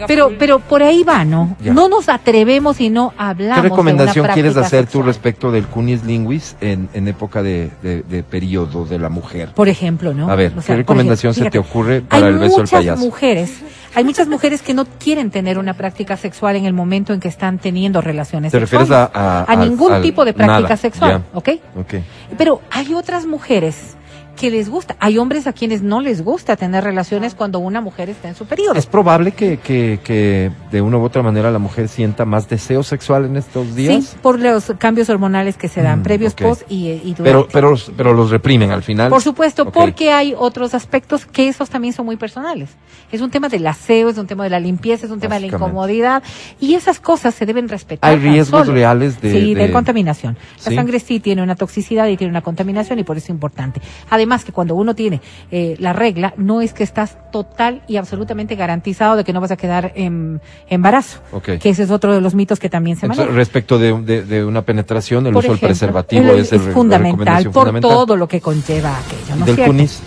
Pero, 0.08 0.32
pero 0.38 0.58
por 0.58 0.82
ahí 0.82 1.04
va, 1.04 1.24
¿no? 1.24 1.56
Ya. 1.62 1.72
No 1.72 1.88
nos 1.88 2.08
atrevemos 2.08 2.80
y 2.80 2.90
no 2.90 3.14
hablamos. 3.16 3.56
¿Qué 3.58 3.62
de 3.62 3.68
recomendación 3.68 4.24
una 4.24 4.34
quieres 4.34 4.56
hacer 4.56 4.80
tú 4.86 4.90
sexual. 4.90 5.06
respecto 5.06 5.52
del 5.52 5.66
cunis 5.66 6.02
linguis 6.04 6.56
en, 6.60 6.88
en 6.94 7.06
época 7.06 7.44
de, 7.44 7.70
de, 7.80 8.02
de 8.02 8.22
periodo 8.24 8.84
de 8.86 8.98
la 8.98 9.08
mujer? 9.08 9.50
Por 9.54 9.68
ejemplo, 9.68 10.12
¿no? 10.12 10.28
A 10.28 10.34
ver, 10.34 10.50
O 10.52 10.56
¿qué 10.56 10.62
sea, 10.62 10.76
recomendación 10.76 11.32
se 11.32 11.48
te 11.48 11.58
ocurre 11.60 11.96
hay 11.96 12.00
para 12.02 12.26
el 12.26 12.34
beso 12.38 12.56
del 12.56 12.62
muchas 12.62 12.70
payaso? 12.80 13.04
mujeres, 13.04 13.52
hay 13.94 14.02
muchas 14.02 14.26
mujeres 14.26 14.62
que 14.62 14.74
no 14.74 14.84
quieren 14.84 15.30
tener 15.30 15.58
una 15.58 15.74
práctica 15.74 16.16
sexual 16.16 16.56
en 16.56 16.64
el 16.66 16.72
momento 16.72 17.12
en 17.12 17.20
que 17.20 17.28
están 17.28 17.58
teniendo 17.58 18.00
relaciones 18.00 18.50
¿Te 18.50 18.58
refieres 18.58 18.88
sexuales. 18.88 19.14
a- 19.14 19.40
a- 19.42 19.44
al- 19.44 19.60
ningún 19.60 19.92
al- 19.92 20.02
tipo 20.02 20.24
de 20.24 20.32
práctica 20.34 20.60
nada, 20.60 20.76
sexual, 20.76 21.10
ya. 21.32 21.38
¿ok? 21.38 21.48
Ok. 21.76 21.94
Pero 22.36 22.60
hay 22.72 22.94
otras 22.94 23.26
mujeres 23.26 23.96
que 24.36 24.50
les 24.50 24.68
gusta. 24.68 24.96
Hay 25.00 25.18
hombres 25.18 25.46
a 25.46 25.52
quienes 25.52 25.82
no 25.82 26.00
les 26.00 26.22
gusta 26.22 26.56
tener 26.56 26.82
relaciones 26.84 27.34
cuando 27.34 27.58
una 27.60 27.80
mujer 27.80 28.10
está 28.10 28.28
en 28.28 28.34
su 28.34 28.46
periodo. 28.46 28.74
¿Es 28.74 28.86
probable 28.86 29.32
que, 29.32 29.58
que, 29.58 30.00
que 30.02 30.50
de 30.70 30.82
una 30.82 30.98
u 30.98 31.02
otra 31.04 31.22
manera 31.22 31.50
la 31.50 31.58
mujer 31.58 31.88
sienta 31.88 32.24
más 32.24 32.48
deseo 32.48 32.82
sexual 32.82 33.24
en 33.26 33.36
estos 33.36 33.74
días? 33.74 34.04
Sí, 34.04 34.16
por 34.22 34.38
los 34.40 34.72
cambios 34.78 35.08
hormonales 35.08 35.56
que 35.56 35.68
se 35.68 35.82
dan 35.82 36.00
Mm, 36.00 36.02
previos, 36.02 36.32
ok. 36.32 36.42
post 36.42 36.62
y, 36.68 36.88
y 36.88 37.14
durante. 37.16 37.22
Pero, 37.22 37.48
pero, 37.52 37.74
pero 37.96 38.12
los 38.14 38.30
reprimen 38.30 38.70
al 38.72 38.82
final. 38.82 39.08
Por 39.10 39.22
supuesto, 39.22 39.62
Ok. 39.62 39.72
porque 39.72 40.10
hay 40.12 40.34
otros 40.36 40.74
aspectos 40.74 41.26
que 41.26 41.48
esos 41.48 41.70
también 41.70 41.94
son 41.94 42.06
muy 42.06 42.16
personales. 42.16 42.70
Es 43.12 43.20
un 43.20 43.30
tema 43.30 43.48
del 43.48 43.64
aseo, 43.66 44.08
es 44.08 44.18
un 44.18 44.26
tema 44.26 44.42
de 44.44 44.50
la 44.50 44.58
limpieza, 44.60 45.06
es 45.06 45.12
un 45.12 45.20
tema 45.20 45.36
de 45.36 45.42
la 45.42 45.46
incomodidad 45.46 46.22
y 46.60 46.74
esas 46.74 46.98
cosas 46.98 47.34
se 47.34 47.46
deben 47.46 47.68
respetar. 47.68 48.10
Hay 48.10 48.18
riesgos 48.18 48.66
reales 48.66 49.20
de- 49.20 49.30
Sí, 49.32 49.54
de, 49.54 49.66
de- 49.68 49.72
contaminación. 49.72 50.36
La 50.64 50.70
Sí. 50.70 50.74
sangre 50.74 50.98
sí 50.98 51.20
tiene 51.20 51.42
una 51.42 51.54
toxicidad 51.54 52.08
y 52.08 52.16
tiene 52.16 52.30
una 52.32 52.40
contaminación 52.42 52.98
y 52.98 53.04
por 53.04 53.16
eso 53.16 53.26
es 53.26 53.30
importante. 53.30 53.80
Además 54.10 54.23
que 54.44 54.52
cuando 54.52 54.74
uno 54.74 54.94
tiene 54.94 55.20
eh, 55.50 55.76
la 55.78 55.92
regla, 55.92 56.34
no 56.36 56.60
es 56.60 56.72
que 56.72 56.82
estás 56.82 57.16
total 57.30 57.82
y 57.88 57.96
absolutamente 57.96 58.56
garantizado 58.56 59.16
de 59.16 59.24
que 59.24 59.32
no 59.32 59.40
vas 59.40 59.50
a 59.50 59.56
quedar 59.56 59.92
en 59.94 60.40
embarazo. 60.68 61.20
Ok. 61.32 61.58
Que 61.60 61.70
ese 61.70 61.82
es 61.82 61.90
otro 61.90 62.14
de 62.14 62.20
los 62.20 62.34
mitos 62.34 62.58
que 62.58 62.68
también 62.70 62.96
se 62.96 63.06
Entonces, 63.06 63.26
maneja. 63.26 63.36
respecto 63.38 63.78
de, 63.78 64.00
de- 64.02 64.22
de 64.24 64.44
una 64.44 64.62
penetración, 64.62 65.26
el 65.26 65.32
Por 65.32 65.44
uso 65.44 65.52
del 65.52 65.60
preservativo 65.60 66.30
el- 66.32 66.40
es, 66.40 66.52
el- 66.52 66.60
fundamental 66.60 67.44
por 67.44 67.52
fundamental. 67.52 67.90
todo 67.90 68.16
lo 68.16 68.26
que 68.28 68.40
conlleva 68.40 68.96
aquello, 68.98 69.36
¿no 69.36 69.40
es 69.40 69.46
del 69.46 69.54
cierto? 69.56 69.72
cunis. 69.72 70.00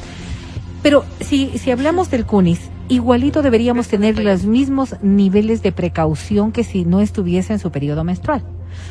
Pero 0.84 1.04
si, 1.20 1.58
si 1.58 1.72
hablamos 1.72 2.10
del 2.12 2.26
CUNIS, 2.26 2.70
igualito 2.88 3.42
deberíamos 3.42 3.88
tener 3.88 4.18
los 4.24 4.46
mismos 4.46 4.96
niveles 5.02 5.62
de 5.62 5.72
precaución 5.72 6.52
que 6.52 6.64
si 6.64 6.86
no 6.86 7.02
estuviese 7.02 7.52
en 7.54 7.60
su 7.60 7.72
periodo 7.72 8.04
menstrual. 8.04 8.44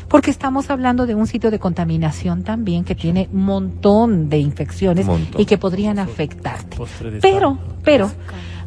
Porque 0.09 0.31
estamos 0.31 0.71
hablando 0.71 1.07
de 1.07 1.15
un 1.15 1.27
sitio 1.27 1.51
de 1.51 1.59
contaminación 1.59 2.43
también 2.45 2.85
que 2.85 2.95
tiene 2.95 3.29
un 3.33 3.45
montón 3.45 4.29
de 4.29 4.39
infecciones 4.39 5.07
Montón. 5.07 5.41
y 5.41 5.45
que 5.47 5.59
podrían 5.59 5.99
afectarte. 5.99 6.77
Pero, 7.21 7.59
pero, 7.83 8.11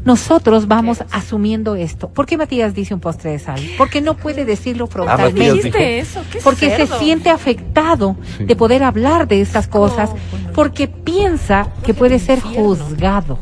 nosotros 0.05 0.67
vamos 0.67 1.03
asumiendo 1.11 1.75
esto. 1.75 2.07
¿Por 2.09 2.25
qué 2.25 2.37
Matías 2.37 2.73
dice 2.73 2.93
un 2.93 2.99
postre 3.01 3.31
de 3.31 3.39
sal? 3.39 3.59
Porque 3.77 3.99
no 4.01 4.15
puede 4.15 4.45
decirlo 4.45 4.85
Matías 4.85 5.05
frontalmente. 5.05 5.41
dijo- 5.41 5.53
¿Dijiste 5.55 5.99
eso? 5.99 6.21
¿Qué 6.31 6.39
Porque 6.41 6.75
se 6.75 6.87
siente 6.99 7.29
afectado 7.29 8.15
Sí. 8.37 8.45
de 8.45 8.55
poder 8.55 8.83
hablar 8.83 9.27
de 9.27 9.41
estas 9.41 9.67
cosas, 9.67 10.09
bueno. 10.31 10.48
Porque 10.59 10.89
piensa 10.89 11.69
que 11.85 11.93
puede 11.93 12.19
ser 12.19 12.41
juzgado. 12.41 13.39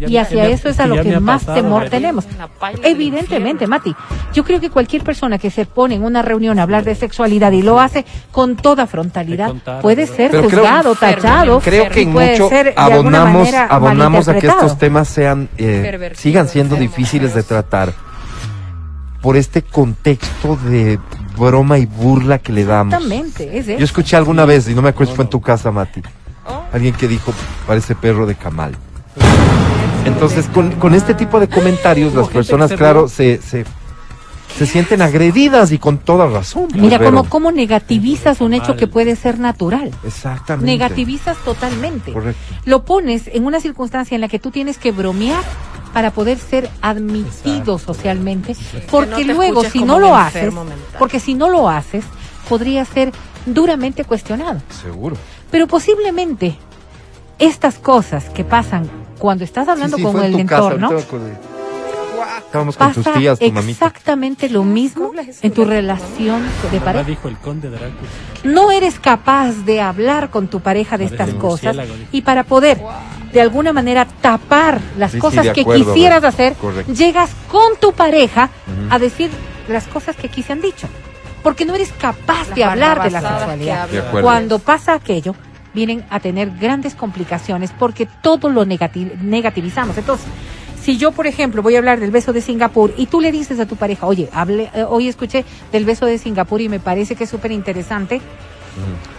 Y 0.00 0.16
hacia 0.16 0.48
eso 0.48 0.68
es 0.68 0.80
a 0.80 0.86
lo 0.88 1.00
que 1.00 1.20
más 1.20 1.46
temor 1.46 1.88
tenemos. 1.88 2.26
Evidentemente. 2.82 3.68
Mati. 3.68 3.94
Yo 4.32 4.42
creo 4.42 4.58
que 4.58 4.68
cualquier 4.68 5.04
persona 5.04 5.38
que 5.38 5.52
se 5.52 5.64
pone 5.64 5.94
en 5.94 6.02
una 6.02 6.22
reunión 6.22 6.58
a 6.58 6.64
hablar 6.64 6.82
de 6.82 6.96
sexualidad 6.96 7.52
y 7.52 7.62
lo 7.62 7.78
hace 7.78 8.04
con 8.32 8.56
toda 8.56 8.88
frontalidad 8.88 9.54
puede 9.80 10.08
ser 10.08 10.36
juzgado, 10.36 10.96
tachado. 10.96 11.60
Creo 11.60 11.88
que 11.88 12.02
en 12.02 12.12
mucho 12.12 12.50
abonamos, 12.74 13.54
abonamos 13.54 14.26
a 14.26 14.36
que 14.36 14.48
estos 14.48 14.76
temas 14.76 15.06
sean 15.06 15.48
eh, 15.56 16.10
sigan 16.16 16.48
siendo 16.48 16.74
difíciles 16.74 17.32
de 17.32 17.44
tratar 17.44 17.92
por 19.22 19.36
este 19.36 19.62
contexto 19.62 20.56
de 20.56 20.98
broma 21.38 21.78
y 21.78 21.86
burla 21.86 22.38
que 22.38 22.52
le 22.52 22.64
damos. 22.64 22.94
Exactamente, 22.94 23.58
es 23.58 23.66
Yo 23.66 23.84
escuché 23.84 24.16
alguna 24.16 24.44
vez, 24.44 24.68
y 24.68 24.74
no 24.74 24.82
me 24.82 24.90
acuerdo 24.90 25.12
si 25.12 25.16
fue 25.16 25.24
en 25.24 25.30
tu 25.30 25.40
casa, 25.40 25.70
Mati, 25.70 26.02
alguien 26.74 26.94
que 26.94 27.06
dijo, 27.08 27.32
parece 27.66 27.94
perro 27.94 28.26
de 28.26 28.34
camal. 28.34 28.74
Entonces, 30.04 30.46
con, 30.52 30.72
con 30.72 30.94
este 30.94 31.14
tipo 31.14 31.40
de 31.40 31.48
comentarios, 31.48 32.12
las 32.14 32.28
personas, 32.28 32.72
claro, 32.72 33.08
se, 33.08 33.40
se, 33.40 33.64
se 34.58 34.66
sienten 34.66 35.00
agredidas 35.00 35.72
y 35.72 35.78
con 35.78 35.98
toda 35.98 36.26
razón. 36.26 36.66
pues, 36.68 36.82
Mira 36.82 36.98
Vero. 36.98 37.10
cómo, 37.10 37.28
cómo 37.28 37.52
negativizas 37.52 38.40
un 38.40 38.52
hecho 38.52 38.76
que 38.76 38.86
puede 38.86 39.16
ser 39.16 39.38
natural. 39.38 39.92
Exactamente. 40.04 40.70
Negativizas 40.70 41.38
totalmente. 41.38 42.12
Correcto. 42.12 42.42
Lo 42.66 42.84
pones 42.84 43.28
en 43.32 43.46
una 43.46 43.60
circunstancia 43.60 44.14
en 44.16 44.20
la 44.20 44.28
que 44.28 44.38
tú 44.38 44.50
tienes 44.50 44.76
que 44.76 44.92
bromear 44.92 45.42
para 45.94 46.10
poder 46.10 46.38
ser 46.38 46.68
admitido 46.82 47.78
socialmente, 47.78 48.56
porque 48.90 49.24
no 49.24 49.34
luego 49.34 49.62
si 49.64 49.78
como 49.78 49.92
no 49.92 49.98
lo 50.00 50.16
haces, 50.16 50.52
mental. 50.52 50.76
porque 50.98 51.20
si 51.20 51.34
no 51.34 51.48
lo 51.48 51.68
haces, 51.70 52.04
podría 52.48 52.84
ser 52.84 53.12
duramente 53.46 54.04
cuestionado. 54.04 54.60
Seguro. 54.82 55.16
Pero 55.54 55.68
posiblemente 55.68 56.56
estas 57.38 57.76
cosas 57.78 58.24
que 58.30 58.42
pasan 58.42 58.90
cuando 59.20 59.44
estás 59.44 59.68
hablando 59.68 59.96
Sí, 59.98 60.02
sí, 60.02 60.08
con 60.12 60.24
en 60.24 60.34
el 60.40 60.46
casa, 60.46 60.72
entorno. 60.74 60.98
Estábamos 62.44 62.76
con 62.76 62.92
tus 62.92 63.04
pasa 63.04 63.16
tías, 63.16 63.38
tu 63.38 63.52
mamita. 63.52 63.70
exactamente 63.86 64.48
lo 64.48 64.64
mismo 64.64 65.06
¿Cómo 65.06 65.20
hablas 65.20 65.28
eso 65.28 65.46
en 65.46 65.52
tu 65.52 65.64
relación 65.64 66.42
de 66.72 66.80
pareja. 66.80 67.04
dijo 67.04 67.28
el 67.28 67.36
conde 67.36 67.70
Drácula. 67.70 67.92
no 68.42 68.72
eres 68.72 68.98
capaz 68.98 69.52
de 69.64 69.80
hablar 69.80 70.30
con 70.30 70.48
tu 70.48 70.58
pareja 70.58 70.98
de 70.98 71.04
estas 71.04 71.30
cosas 71.34 71.76
y 72.10 72.22
para 72.22 72.42
poder 72.42 72.80
de 73.32 73.40
alguna 73.40 73.72
manera 73.72 74.06
tapar 74.20 74.80
las 74.98 75.12
Sí, 75.12 75.18
sí, 75.18 75.20
cosas 75.20 75.48
que 75.50 75.64
quisieras 75.64 76.24
hacer, 76.24 76.54
correcto. 76.54 76.92
llegas 76.92 77.30
con 77.48 77.76
tu 77.80 77.92
pareja 77.92 78.50
a 78.90 78.98
decir 78.98 79.30
las 79.68 79.86
cosas 79.86 80.16
que 80.16 80.26
aquí 80.26 80.42
se 80.42 80.52
han 80.52 80.60
dicho. 80.60 80.88
Porque 81.44 81.64
no 81.64 81.74
eres 81.76 81.92
capaz 81.92 82.48
Las 82.48 82.56
de 82.56 82.64
hablar 82.64 83.02
de 83.04 83.10
la 83.10 83.20
sexualidad. 83.20 83.88
De. 83.88 84.02
Cuando 84.20 84.58
pasa 84.58 84.94
aquello, 84.94 85.36
vienen 85.74 86.04
a 86.10 86.18
tener 86.18 86.50
grandes 86.58 86.96
complicaciones 86.96 87.70
porque 87.78 88.08
todo 88.22 88.48
lo 88.48 88.64
negati- 88.64 89.16
negativizamos. 89.20 89.96
Entonces, 89.98 90.26
si 90.80 90.96
yo, 90.98 91.12
por 91.12 91.26
ejemplo, 91.26 91.62
voy 91.62 91.76
a 91.76 91.78
hablar 91.78 92.00
del 92.00 92.10
beso 92.10 92.32
de 92.32 92.40
Singapur 92.40 92.92
y 92.96 93.06
tú 93.06 93.20
le 93.20 93.30
dices 93.32 93.58
a 93.60 93.66
tu 93.66 93.76
pareja, 93.76 94.06
oye, 94.06 94.28
hable, 94.32 94.70
eh, 94.74 94.84
hoy 94.88 95.08
escuché 95.08 95.44
del 95.72 95.84
beso 95.84 96.06
de 96.06 96.18
Singapur 96.18 96.60
y 96.60 96.68
me 96.68 96.80
parece 96.80 97.14
que 97.14 97.24
es 97.24 97.30
súper 97.30 97.52
interesante, 97.52 98.20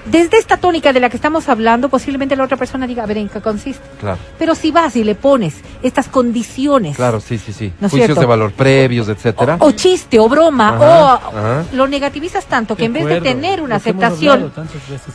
desde 0.06 0.38
esta 0.38 0.58
tónica 0.58 0.94
de 0.94 1.00
la 1.00 1.10
que 1.10 1.16
estamos 1.18 1.50
hablando, 1.50 1.90
posiblemente 1.90 2.36
la 2.36 2.44
otra 2.44 2.58
persona 2.58 2.86
diga, 2.86 3.04
a 3.04 3.06
ver, 3.08 3.18
¿en 3.18 3.30
qué 3.30 3.42
consiste? 3.42 3.84
Claro, 4.00 4.18
Pero 4.38 4.54
si 4.56 4.72
vas 4.72 4.96
y 4.96 5.04
le 5.04 5.16
pones 5.16 5.56
estas 5.82 6.08
condiciones, 6.08 6.96
claro, 6.96 7.20
sí, 7.20 7.38
sí, 7.38 7.54
sí. 7.54 7.74
¿No 7.80 7.88
es 7.88 7.92
Juicios 7.92 8.08
cierto? 8.08 8.20
de 8.22 8.26
valor 8.28 8.52
previos, 8.52 9.08
etcétera. 9.10 9.58
o, 9.60 9.68
o 9.68 9.72
chiste, 9.72 10.20
o 10.20 10.30
broma, 10.30 10.70
Ajá, 10.76 10.80
o 10.80 11.06
ajá. 11.40 11.64
lo 11.74 11.88
negativizas 11.88 12.46
tanto 12.46 12.76
que 12.76 12.86
en 12.86 12.94
vez 12.94 13.06
de 13.06 13.22
tener 13.22 13.62
una 13.62 13.78
aceptación, 13.78 14.52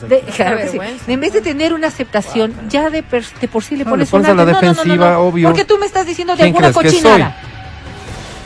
de, 0.09 0.23
sí. 0.71 0.79
En 1.07 1.19
vez 1.19 1.33
de 1.33 1.41
tener 1.41 1.73
una 1.73 1.87
aceptación, 1.87 2.53
ya 2.69 2.89
de, 2.89 3.03
per- 3.03 3.25
de 3.39 3.47
por 3.47 3.63
sí 3.63 3.75
le 3.77 3.85
No, 3.85 3.91
pones, 3.91 4.07
le 4.07 4.11
pones 4.11 4.29
un 4.29 4.39
a 4.39 4.43
la 4.45 4.51
alto. 4.51 4.53
No, 4.53 4.61
no, 4.61 4.67
no, 4.67 4.73
no, 4.73 4.81
defensiva, 4.83 5.11
no, 5.11 5.19
obvio. 5.21 5.47
Porque 5.49 5.65
tú 5.65 5.77
me 5.77 5.85
estás 5.85 6.05
diciendo 6.05 6.33
de 6.33 6.37
¿Quién 6.43 6.47
alguna 6.55 6.73
cochinada. 6.73 7.35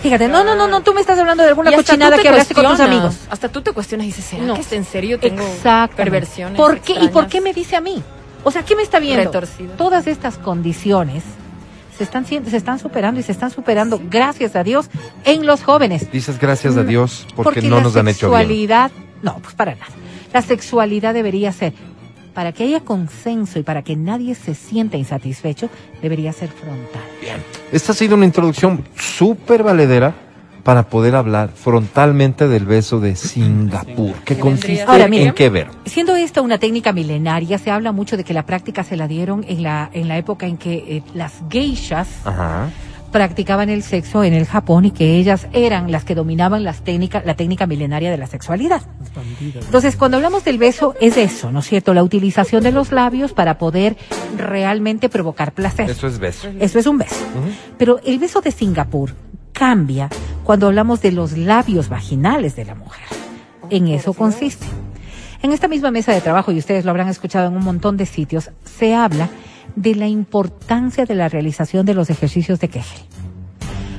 Fíjate, 0.06 0.28
no, 0.28 0.44
no, 0.44 0.56
no, 0.56 0.68
no, 0.68 0.82
tú 0.84 0.94
me 0.94 1.02
estás 1.02 1.18
hablando 1.18 1.42
de 1.44 1.50
alguna 1.50 1.72
cochinada 1.72 2.18
que 2.20 2.30
hablaste 2.30 2.54
con 2.54 2.66
tus 2.66 2.80
amigos. 2.80 3.16
Hasta 3.30 3.50
tú 3.50 3.62
te 3.62 3.72
cuestionas 3.72 4.06
y 4.06 4.10
dices, 4.10 4.26
¿será 4.26 4.44
No. 4.44 4.54
que 4.54 4.62
es 4.62 4.72
en 4.72 4.86
serio 4.86 5.20
tengo 5.20 5.42
Exacto. 5.42 5.96
perversiones 5.98 6.58
¿Por 6.58 6.80
qué? 6.80 6.94
¿Y 7.02 7.08
por 7.10 7.28
qué 7.28 7.42
me 7.42 7.54
dice 7.54 7.76
a 7.76 7.82
mí? 7.82 8.04
O 8.44 8.52
sea, 8.52 8.64
¿qué 8.64 8.76
me 8.76 8.84
está 8.84 9.00
viendo? 9.00 9.24
Retorcido. 9.24 9.74
Todas 9.74 10.06
estas 10.06 10.38
condiciones 10.38 11.24
se 11.98 12.04
están, 12.04 12.26
sien- 12.28 12.46
se 12.46 12.58
están 12.58 12.78
superando 12.78 13.20
y 13.20 13.24
se 13.24 13.32
están 13.32 13.50
superando, 13.50 14.00
gracias 14.10 14.56
a 14.56 14.64
Dios, 14.64 14.90
en 15.24 15.46
los 15.48 15.64
jóvenes. 15.64 16.12
Dices 16.12 16.38
gracias 16.40 16.78
a 16.78 16.84
Dios 16.84 17.26
porque, 17.36 17.62
Porque 17.62 17.62
no 17.68 17.78
la 17.78 17.82
nos 17.84 17.96
han 17.96 18.08
hecho 18.08 18.28
bien. 18.30 18.40
sexualidad, 18.42 18.92
no, 19.24 19.40
pues 19.40 19.56
para 19.56 19.74
nada. 19.74 19.88
La 20.34 20.42
sexualidad 20.44 21.14
debería 21.16 21.52
ser, 21.52 21.74
para 22.36 22.52
que 22.52 22.66
haya 22.66 22.82
consenso 22.82 23.58
y 23.58 23.64
para 23.64 23.82
que 23.82 23.96
nadie 23.96 24.36
se 24.36 24.54
sienta 24.54 24.98
insatisfecho, 24.98 25.70
debería 26.02 26.34
ser 26.34 26.50
frontal. 26.50 27.02
Esta 27.72 27.94
ha 27.94 27.96
sido 27.96 28.16
una 28.16 28.26
introducción 28.26 28.84
súper 28.96 29.64
valedera 29.64 30.14
para 30.64 30.90
poder 30.90 31.16
hablar 31.16 31.52
frontalmente 31.56 32.48
del 32.48 32.66
beso 32.66 33.00
de 33.00 33.16
Singapur. 33.16 34.14
¿Qué 34.26 34.36
¿Qué 34.36 34.40
consiste 34.40 34.84
Ahora, 34.84 35.06
en 35.06 35.34
qué 35.34 35.50
ver? 35.50 35.68
Siendo 35.86 36.16
esta 36.16 36.42
una 36.42 36.58
técnica 36.58 36.92
milenaria, 36.92 37.58
se 37.58 37.72
habla 37.72 37.92
mucho 37.92 38.18
de 38.18 38.24
que 38.24 38.34
la 38.34 38.46
práctica 38.46 38.84
se 38.84 38.98
la 38.98 39.08
dieron 39.08 39.46
en 39.48 39.64
la, 39.64 39.90
en 39.94 40.08
la 40.08 40.18
época 40.18 40.48
en 40.48 40.58
que 40.58 40.74
eh, 40.74 41.04
las 41.14 41.34
geishas 41.50 42.08
Ajá. 42.26 42.70
Practicaban 43.16 43.70
el 43.70 43.82
sexo 43.82 44.26
en 44.26 44.34
el 44.34 44.46
Japón 44.46 44.84
y 44.84 44.92
que 44.92 45.16
ellas 45.16 45.48
eran 45.54 45.90
las 45.90 46.04
que 46.04 46.16
dominaban 46.16 46.66
las 46.66 46.82
técnicas, 46.82 47.26
la 47.26 47.34
técnica 47.38 47.66
milenaria 47.66 48.12
de 48.12 48.18
la 48.18 48.28
sexualidad. 48.28 48.82
Entonces, 49.40 49.96
cuando 49.96 50.18
hablamos 50.18 50.44
del 50.44 50.58
beso, 50.58 50.96
es 51.00 51.16
eso, 51.16 51.50
¿no 51.50 51.60
es 51.60 51.66
cierto? 51.66 51.94
La 51.94 52.04
utilización 52.04 52.62
de 52.62 52.74
los 52.74 52.92
labios 52.92 53.32
para 53.32 53.58
poder 53.58 53.96
realmente 54.36 55.08
provocar 55.08 55.54
placer. 55.54 55.90
Eso 55.90 56.08
es 56.08 56.20
beso. 56.20 56.50
Eso 56.60 56.78
es 56.78 56.88
un 56.88 56.98
beso. 56.98 57.24
Pero 57.78 58.02
el 58.04 58.20
beso 58.20 58.42
de 58.42 58.52
Singapur 58.52 59.14
cambia 59.54 60.10
cuando 60.44 60.68
hablamos 60.68 61.02
de 61.02 61.14
los 61.14 61.38
labios 61.38 61.88
vaginales 61.88 62.58
de 62.58 62.66
la 62.66 62.76
mujer. 62.76 63.06
En 63.70 63.88
eso 63.88 64.12
consiste. 64.12 64.66
En 65.42 65.54
esta 65.54 65.70
misma 65.70 65.90
mesa 65.90 66.12
de 66.12 66.20
trabajo, 66.20 66.52
y 66.52 66.58
ustedes 66.58 66.84
lo 66.84 66.92
habrán 66.92 67.08
escuchado 67.08 67.48
en 67.48 67.56
un 67.56 67.64
montón 67.64 67.96
de 67.96 68.08
sitios, 68.08 68.52
se 68.66 68.94
habla 68.94 69.30
de 69.76 69.96
la 69.96 70.08
importancia 70.08 71.06
de 71.06 71.16
la 71.16 71.30
realización 71.30 71.86
de 71.86 71.94
los 71.94 72.10
ejercicios 72.10 72.60
de 72.60 72.68
Kegel. 72.70 73.02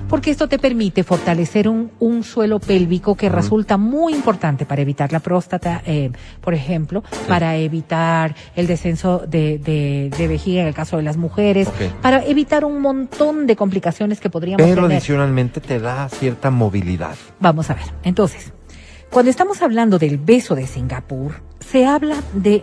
Porque 0.08 0.30
esto 0.30 0.48
te 0.48 0.60
permite 0.60 1.02
fortalecer 1.02 1.68
un, 1.68 1.90
un 1.98 2.22
suelo 2.22 2.60
pélvico 2.60 3.16
que 3.16 3.28
resulta 3.28 3.76
muy 3.76 4.14
importante 4.14 4.64
para 4.64 4.80
evitar 4.80 5.10
la 5.12 5.18
próstata, 5.18 5.82
eh, 5.84 6.12
por 6.40 6.54
ejemplo, 6.54 7.02
para 7.26 7.56
evitar 7.56 8.36
el 8.54 8.68
descenso 8.68 9.24
de, 9.26 9.58
de, 9.58 10.10
de 10.16 10.28
vejiga 10.28 10.60
en 10.62 10.68
el 10.68 10.74
caso 10.74 10.96
de 10.96 11.02
las 11.02 11.16
mujeres, 11.16 11.68
para 12.02 12.24
evitar 12.24 12.64
un 12.64 12.80
montón 12.80 13.48
de 13.48 13.56
complicaciones 13.56 14.20
que 14.20 14.30
podríamos 14.30 14.64
Pero 14.64 14.82
tener. 14.82 14.98
adicionalmente 14.98 15.60
te 15.60 15.80
da 15.80 16.08
cierta 16.08 16.52
movilidad. 16.52 17.16
Vamos 17.40 17.68
a 17.70 17.74
ver. 17.74 17.86
Entonces, 18.04 18.52
cuando 19.10 19.28
estamos 19.30 19.60
hablando 19.60 19.98
del 19.98 20.18
beso 20.18 20.54
de 20.54 20.68
Singapur, 20.68 21.42
se 21.58 21.84
habla 21.84 22.14
de 22.32 22.62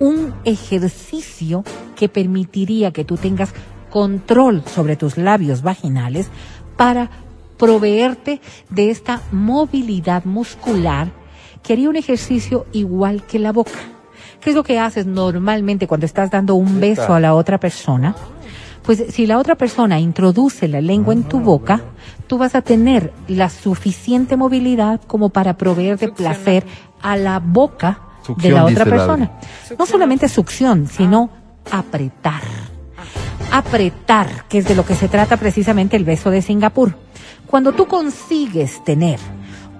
un 0.00 0.34
ejercicio 0.44 1.62
que 1.94 2.08
permitiría 2.08 2.90
que 2.90 3.04
tú 3.04 3.16
tengas 3.16 3.52
control 3.90 4.64
sobre 4.66 4.96
tus 4.96 5.16
labios 5.16 5.62
vaginales 5.62 6.28
para 6.76 7.10
proveerte 7.58 8.40
de 8.70 8.90
esta 8.90 9.20
movilidad 9.30 10.24
muscular 10.24 11.12
que 11.62 11.74
haría 11.74 11.90
un 11.90 11.96
ejercicio 11.96 12.66
igual 12.72 13.24
que 13.24 13.38
la 13.38 13.52
boca. 13.52 13.78
¿Qué 14.40 14.50
es 14.50 14.56
lo 14.56 14.64
que 14.64 14.78
haces 14.78 15.04
normalmente 15.04 15.86
cuando 15.86 16.06
estás 16.06 16.30
dando 16.30 16.54
un 16.54 16.80
beso 16.80 17.12
a 17.12 17.20
la 17.20 17.34
otra 17.34 17.60
persona? 17.60 18.16
Pues 18.82 19.04
si 19.10 19.26
la 19.26 19.38
otra 19.38 19.56
persona 19.56 20.00
introduce 20.00 20.66
la 20.66 20.80
lengua 20.80 21.12
en 21.12 21.24
tu 21.24 21.38
boca, 21.40 21.82
tú 22.26 22.38
vas 22.38 22.54
a 22.54 22.62
tener 22.62 23.12
la 23.28 23.50
suficiente 23.50 24.38
movilidad 24.38 25.02
como 25.06 25.28
para 25.28 25.58
proveer 25.58 25.98
de 25.98 26.08
placer 26.08 26.64
a 27.02 27.18
la 27.18 27.38
boca 27.38 28.00
de 28.36 28.50
la 28.50 28.64
otra 28.64 28.84
persona. 28.84 29.30
No 29.78 29.86
solamente 29.86 30.28
succión, 30.28 30.86
sino 30.86 31.30
apretar. 31.70 32.42
Apretar, 33.52 34.44
que 34.48 34.58
es 34.58 34.68
de 34.68 34.74
lo 34.74 34.84
que 34.84 34.94
se 34.94 35.08
trata 35.08 35.36
precisamente 35.36 35.96
el 35.96 36.04
beso 36.04 36.30
de 36.30 36.42
Singapur. 36.42 36.96
Cuando 37.46 37.72
tú 37.72 37.86
consigues 37.86 38.84
tener 38.84 39.18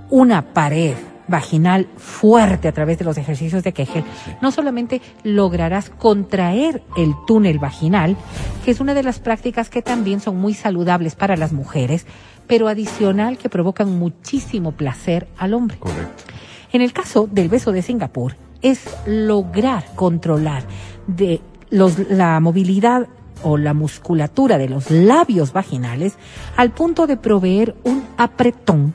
una 0.09 0.42
pared 0.52 0.94
vaginal 1.28 1.87
fuerte 1.97 2.66
a 2.66 2.73
través 2.73 2.99
de 2.99 3.04
los 3.04 3.16
ejercicios 3.16 3.62
de 3.62 3.73
Kegel, 3.73 4.04
no 4.42 4.50
solamente 4.50 5.00
lograrás 5.23 5.88
contraer 5.88 6.82
el 6.97 7.14
túnel 7.26 7.61
vaginal, 7.61 8.16
que 8.64 8.73
es 8.73 8.80
una 8.80 8.94
de 8.94 9.04
las 9.04 9.20
prácticas 9.20 9.70
que 9.70 9.80
también 9.80 10.20
son 10.20 10.37
muy 10.37 10.54
saludables 10.54 11.14
para 11.14 11.37
las 11.37 11.52
mujeres, 11.52 12.06
pero 12.49 12.66
adicional 12.66 13.38
que 13.38 13.49
provocan 13.49 13.97
muchísimo 13.97 14.73
placer 14.73 15.28
al 15.38 15.54
hombre. 15.54 15.78
Correcto. 15.78 16.25
En 16.73 16.83
el 16.83 16.93
caso 16.93 17.29
del 17.31 17.49
beso 17.49 17.73
de 17.73 17.83
Singapur, 17.83 18.37
es 18.62 18.83
lograr 19.07 19.85
controlar 19.95 20.65
de 21.07 21.41
los, 21.71 21.99
la 22.11 22.39
movilidad 22.41 23.09
o 23.43 23.57
la 23.57 23.75
musculatura 23.75 24.59
de 24.59 24.69
los 24.69 24.91
labios 24.91 25.53
vaginales 25.53 26.15
al 26.57 26.71
punto 26.71 27.07
de 27.07 27.17
proveer 27.17 27.75
un 27.85 28.05
apretón 28.19 28.95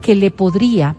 que 0.00 0.14
le 0.14 0.30
podría 0.30 0.96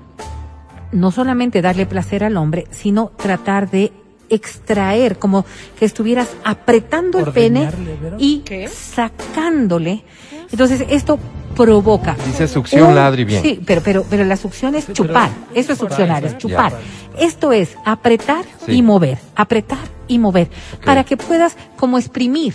no 0.92 1.12
solamente 1.12 1.62
darle 1.62 1.86
placer 1.86 2.24
al 2.24 2.38
hombre, 2.38 2.68
sino 2.72 3.10
tratar 3.10 3.70
de 3.70 3.92
extraer, 4.30 5.20
como 5.20 5.46
que 5.78 5.86
estuvieras 5.86 6.36
apretando 6.44 7.20
el 7.20 7.32
pene 7.32 7.70
y 8.18 8.40
¿Qué? 8.40 8.68
sacándole. 8.68 10.04
Entonces 10.52 10.86
esto 10.90 11.20
provoca 11.56 12.16
Dice 12.26 12.48
succión, 12.48 12.90
un- 12.90 12.96
ladri 12.96 13.24
bien. 13.24 13.42
Sí, 13.42 13.62
pero, 13.66 13.82
pero, 13.84 14.06
pero 14.10 14.24
la 14.26 14.38
succión 14.38 14.76
es 14.76 14.86
Sí, 14.86 14.94
chupar. 14.94 15.30
Eso 15.54 15.74
es 15.74 15.80
succionar, 15.80 16.24
es 16.26 16.38
chupar. 16.38 16.72
Ya. 16.72 17.26
Esto 17.26 17.52
es 17.52 17.76
apretar 17.86 18.46
Sí. 18.66 18.74
y 18.74 18.82
mover, 18.82 19.18
apretar 19.36 19.78
y 20.08 20.20
mover, 20.20 20.50
para 20.86 21.04
que 21.04 21.16
puedas 21.18 21.56
como 21.78 21.98
exprimir, 21.98 22.54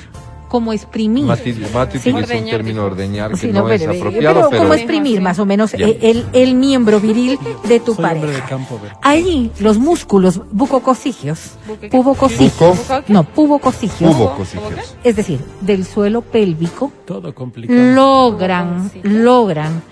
como 0.49 0.73
exprimir. 0.73 1.25
Mati, 1.25 1.53
Mati 1.73 1.99
Sí. 1.99 2.11
utiliza 2.11 2.11
un 2.11 2.23
Ordeñar, 2.25 2.51
término 2.57 2.83
dijo. 2.83 2.87
ordeñar 2.93 3.31
que 3.31 3.37
Sí, 3.37 3.47
no, 3.49 3.61
no, 3.63 3.69
es 3.71 3.81
pero, 3.83 3.93
apropiado, 3.93 4.35
pero 4.35 4.49
pero, 4.51 4.63
como 4.63 4.75
exprimir 4.75 5.21
más 5.21 5.39
o 5.39 5.47
menos 5.47 5.75
el, 5.75 6.27
el 6.33 6.55
miembro 6.55 7.01
viril 7.01 7.39
de 7.69 7.81
tu 7.81 7.95
Soy 7.95 8.05
de 8.05 8.09
pareja. 8.09 8.47
campo, 8.49 8.79
¿verdad? 8.83 8.99
Allí 9.03 9.51
los 9.61 9.79
músculos 9.79 10.41
bucococigios, 10.51 11.53
¿Buque 11.67 11.89
qué? 11.89 11.97
pubococigios, 11.97 12.77
Buco. 12.81 13.03
no, 13.09 13.25
cositas. 14.37 14.97
es 15.05 15.17
decir, 15.17 15.41
del 15.61 15.85
suelo 15.85 16.23
pélvico, 16.23 16.91
Todo 17.07 17.35
complicado. 17.35 17.95
logran, 17.95 18.91
logran 19.03 19.83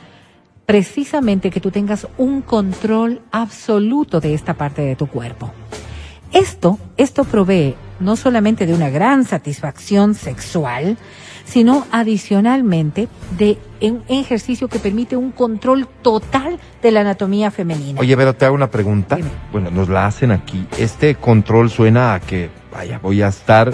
precisamente 0.65 1.51
que 1.51 1.61
tú 1.61 1.71
tengas 1.71 2.09
un 2.19 2.43
control 2.43 3.21
absoluto 3.31 4.21
de 4.21 4.35
esta 4.35 4.55
parte 4.55 4.83
de 4.83 4.97
tu 4.97 5.07
cuerpo. 5.07 5.51
Esto, 6.33 6.79
esto 6.97 7.25
provee 7.25 7.75
no 8.01 8.17
solamente 8.17 8.67
de 8.67 8.75
una 8.75 8.91
gran 8.91 9.25
satisfacción 9.25 10.15
sexual, 10.15 10.97
sino 11.45 11.87
adicionalmente 11.93 13.09
de 13.39 13.59
un 13.81 14.03
ejercicio 14.09 14.69
que 14.69 14.79
permite 14.79 15.17
un 15.17 15.31
control 15.31 15.87
total 16.03 16.59
de 16.83 16.91
la 16.91 17.01
anatomía 17.03 17.51
femenina. 17.51 18.01
Oye, 18.01 18.17
pero 18.17 18.35
te 18.35 18.45
hago 18.45 18.55
una 18.55 18.71
pregunta. 18.71 19.17
Dime. 19.17 19.29
Bueno, 19.53 19.71
nos 19.71 19.89
la 19.89 20.07
hacen 20.07 20.33
aquí. 20.33 20.67
Este 20.79 21.15
control 21.15 21.71
suena 21.71 22.15
a 22.15 22.21
que, 22.21 22.51
vaya, 22.73 22.99
voy 23.01 23.23
a 23.23 23.29
estar 23.29 23.73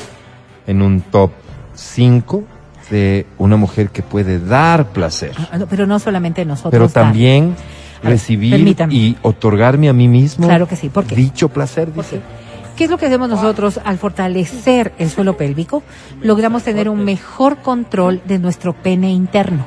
en 0.66 0.82
un 0.82 1.00
top 1.00 1.30
5 1.74 2.44
de 2.90 3.26
una 3.38 3.56
mujer 3.56 3.88
que 3.90 4.02
puede 4.02 4.38
dar 4.38 4.88
placer, 4.92 5.32
Ah, 5.50 5.56
no, 5.56 5.66
pero 5.66 5.86
no 5.86 5.98
solamente 5.98 6.44
nosotros. 6.44 6.70
pero 6.72 6.88
también 6.90 7.54
recibir 8.02 8.76
y 8.90 9.16
otorgarme 9.22 9.88
a 9.88 9.92
mí 9.92 10.08
mismo 10.08 10.46
Claro 10.46 10.66
que 10.68 10.76
sí, 10.76 10.88
¿por 10.90 11.04
qué? 11.06 11.14
dicho 11.16 11.48
placer, 11.48 11.88
¿Por 11.90 12.04
dice. 12.04 12.16
qué? 12.16 12.41
¿Qué 12.76 12.84
es 12.84 12.90
lo 12.90 12.98
que 12.98 13.06
hacemos 13.06 13.28
nosotros 13.28 13.78
al 13.84 13.98
fortalecer 13.98 14.92
el 14.98 15.10
suelo 15.10 15.36
pélvico? 15.36 15.82
Logramos 16.22 16.62
tener 16.62 16.88
un 16.88 17.04
mejor 17.04 17.58
control 17.58 18.22
de 18.24 18.38
nuestro 18.38 18.72
pene 18.72 19.12
interno. 19.12 19.64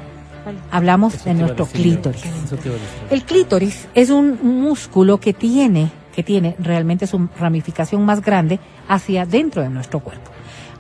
Hablamos 0.72 1.24
de 1.24 1.34
nuestro 1.34 1.66
clítoris. 1.66 2.24
El 3.10 3.24
clítoris 3.24 3.88
es 3.94 4.10
un 4.10 4.40
músculo 4.62 5.20
que 5.20 5.34
tiene, 5.34 5.92
que 6.14 6.24
tiene 6.24 6.56
realmente 6.60 7.08
su 7.08 7.30
ramificación 7.40 8.06
más 8.06 8.22
grande 8.22 8.60
hacia 8.88 9.26
dentro 9.26 9.62
de 9.62 9.70
nuestro 9.70 10.00
cuerpo. 10.00 10.35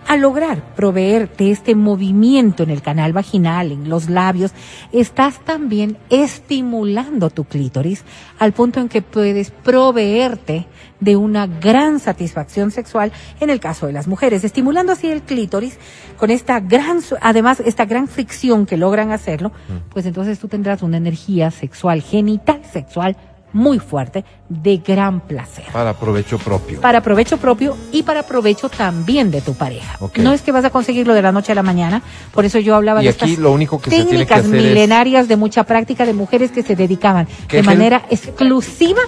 Al 0.07 0.21
lograr 0.21 0.75
proveer 0.75 1.35
de 1.35 1.49
este 1.49 1.73
movimiento 1.73 2.61
en 2.61 2.69
el 2.69 2.83
canal 2.83 3.11
vaginal, 3.11 3.71
en 3.71 3.89
los 3.89 4.07
labios, 4.07 4.51
estás 4.91 5.39
también 5.39 5.97
estimulando 6.11 7.31
tu 7.31 7.45
clítoris 7.45 8.03
al 8.37 8.51
punto 8.53 8.79
en 8.79 8.87
que 8.87 9.01
puedes 9.01 9.49
proveerte 9.49 10.67
de 10.99 11.15
una 11.15 11.47
gran 11.47 11.99
satisfacción 11.99 12.69
sexual 12.69 13.11
en 13.39 13.49
el 13.49 13.59
caso 13.59 13.87
de 13.87 13.93
las 13.93 14.07
mujeres, 14.07 14.43
estimulando 14.43 14.91
así 14.91 15.07
el 15.07 15.23
clítoris 15.23 15.79
con 16.17 16.29
esta 16.29 16.59
gran, 16.59 16.99
además 17.21 17.59
esta 17.59 17.85
gran 17.85 18.07
fricción 18.07 18.67
que 18.67 18.77
logran 18.77 19.11
hacerlo, 19.11 19.51
pues 19.89 20.05
entonces 20.05 20.37
tú 20.37 20.47
tendrás 20.47 20.83
una 20.83 20.97
energía 20.97 21.49
sexual, 21.49 22.03
genital 22.03 22.61
sexual 22.71 23.17
muy 23.55 23.79
fuerte, 23.79 24.25
de 24.49 24.77
gran 24.85 25.21
placer 25.21 25.63
Para 25.71 25.93
provecho 25.93 26.37
propio. 26.37 26.81
para 26.81 27.01
provecho 27.01 27.37
propio 27.37 27.77
y 27.93 28.03
para 28.03 28.23
provecho 28.23 28.67
también 28.67 29.31
de 29.31 29.39
tu 29.39 29.53
pareja. 29.53 29.97
No 30.17 30.33
es 30.33 30.41
que 30.41 30.51
vas 30.51 30.65
a 30.65 30.69
conseguirlo 30.69 31.13
de 31.13 31.21
la 31.21 31.31
noche 31.31 31.53
a 31.53 31.55
la 31.55 31.63
mañana, 31.63 32.01
por 32.33 32.43
eso 32.43 32.59
yo 32.59 32.75
hablaba 32.75 33.01
Y 33.01 33.05
de 33.05 33.11
aquí 33.11 33.25
estas 33.31 33.39
lo 33.39 33.53
único 33.53 33.79
que 33.79 33.89
se 33.89 33.95
tiene 33.95 34.05
que 34.05 34.11
técnicas 34.25 34.39
es- 34.45 34.51
milenarias 34.51 35.27
de 35.29 35.37
mucha 35.37 35.63
práctica 35.63 36.05
de 36.05 36.13
mujeres 36.13 36.51
que 36.51 36.63
se 36.63 36.75
dedicaban 36.75 37.27
de 37.49 37.63
manera 37.63 38.03
exclusiva 38.09 39.01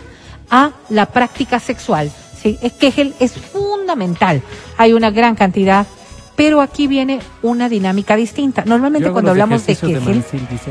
a 0.49 0.71
la 0.89 1.07
práctica 1.07 1.59
sexual. 1.59 2.09
Sí, 2.41 2.57
es 2.61 2.71
Kegel 2.73 3.13
es 3.19 3.33
fundamental. 3.33 4.41
Hay 4.77 4.93
una 4.93 5.11
gran 5.11 5.35
cantidad, 5.35 5.85
pero 6.37 6.61
aquí 6.61 6.85
viene 6.87 7.19
una 7.41 7.67
dinámica 7.67 8.15
distinta. 8.15 8.63
Normalmente 8.65 9.11
cuando 9.11 9.31
hablamos 9.31 9.65
de 9.65 9.75
Kegel, 9.75 10.23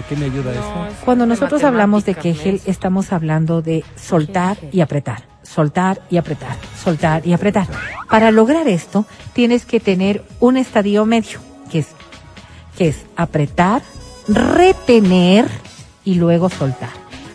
¿qué 0.09 0.17
me 0.17 0.25
ayuda 0.27 0.53
No, 0.55 0.61
eso? 0.61 0.87
es 0.87 1.05
cuando 1.05 1.27
nosotros 1.27 1.63
hablamos 1.65 2.05
de 2.07 2.15
Kegel, 2.15 2.61
estamos 2.67 3.13
hablando 3.13 3.61
de 3.63 3.85
soltar 3.97 4.57
y 4.71 4.81
apretar, 4.81 5.25
soltar 5.43 6.01
y 6.09 6.19
apretar, 6.19 6.57
soltar 6.83 7.27
y 7.27 7.33
apretar. 7.33 7.67
Para 8.09 8.31
lograr 8.31 8.69
esto, 8.69 9.05
tienes 9.33 9.67
que 9.67 9.81
tener 9.81 10.23
un 10.39 10.57
estadio 10.57 11.05
medio, 11.05 11.41
que 11.71 11.81
es, 11.81 11.89
que 12.79 12.89
es 12.89 13.05
apretar, 13.17 13.83
retener 14.29 15.49
y 16.05 16.15
luego 16.15 16.49
soltar. 16.49 16.91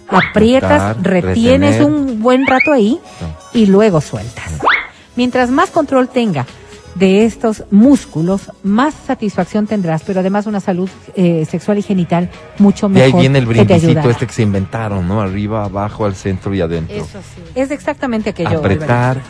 Aprietas, 0.08 0.82
Apretar, 0.98 1.04
retienes 1.26 1.76
retener. 1.80 1.92
un 2.02 2.22
buen 2.22 2.48
rato 2.48 2.72
ahí 2.72 2.98
y 3.54 3.66
luego 3.66 4.00
sueltas. 4.02 4.54
Mientras 5.18 5.50
más 5.52 5.70
control 5.70 6.08
tenga 6.08 6.46
de 6.96 7.26
estos 7.26 7.64
músculos, 7.72 8.52
más 8.64 8.94
satisfacción 8.94 9.66
tendrás, 9.68 10.04
pero 10.04 10.20
además 10.20 10.46
una 10.46 10.60
salud 10.60 10.90
eh, 11.16 11.46
sexual 11.50 11.78
y 11.78 11.82
genital 11.82 12.30
mucho 12.60 12.88
Y 12.88 12.90
mejor. 12.90 13.16
ahí 13.16 13.22
viene 13.22 13.40
el 13.40 13.46
brindisito 13.46 14.10
este 14.10 14.28
que 14.28 14.34
se 14.34 14.44
inventaron, 14.44 15.08
¿no? 15.08 15.22
Arriba, 15.22 15.66
abajo, 15.66 16.06
al 16.06 16.16
centro 16.16 16.54
y 16.54 16.62
adentro. 16.62 16.96
Eso 16.98 17.20
sí. 17.36 17.42
Es 17.56 17.72
exactamente 17.72 18.32
aquello. 18.32 18.60
Apretar, 18.60 19.18
Álvaro. 19.18 19.22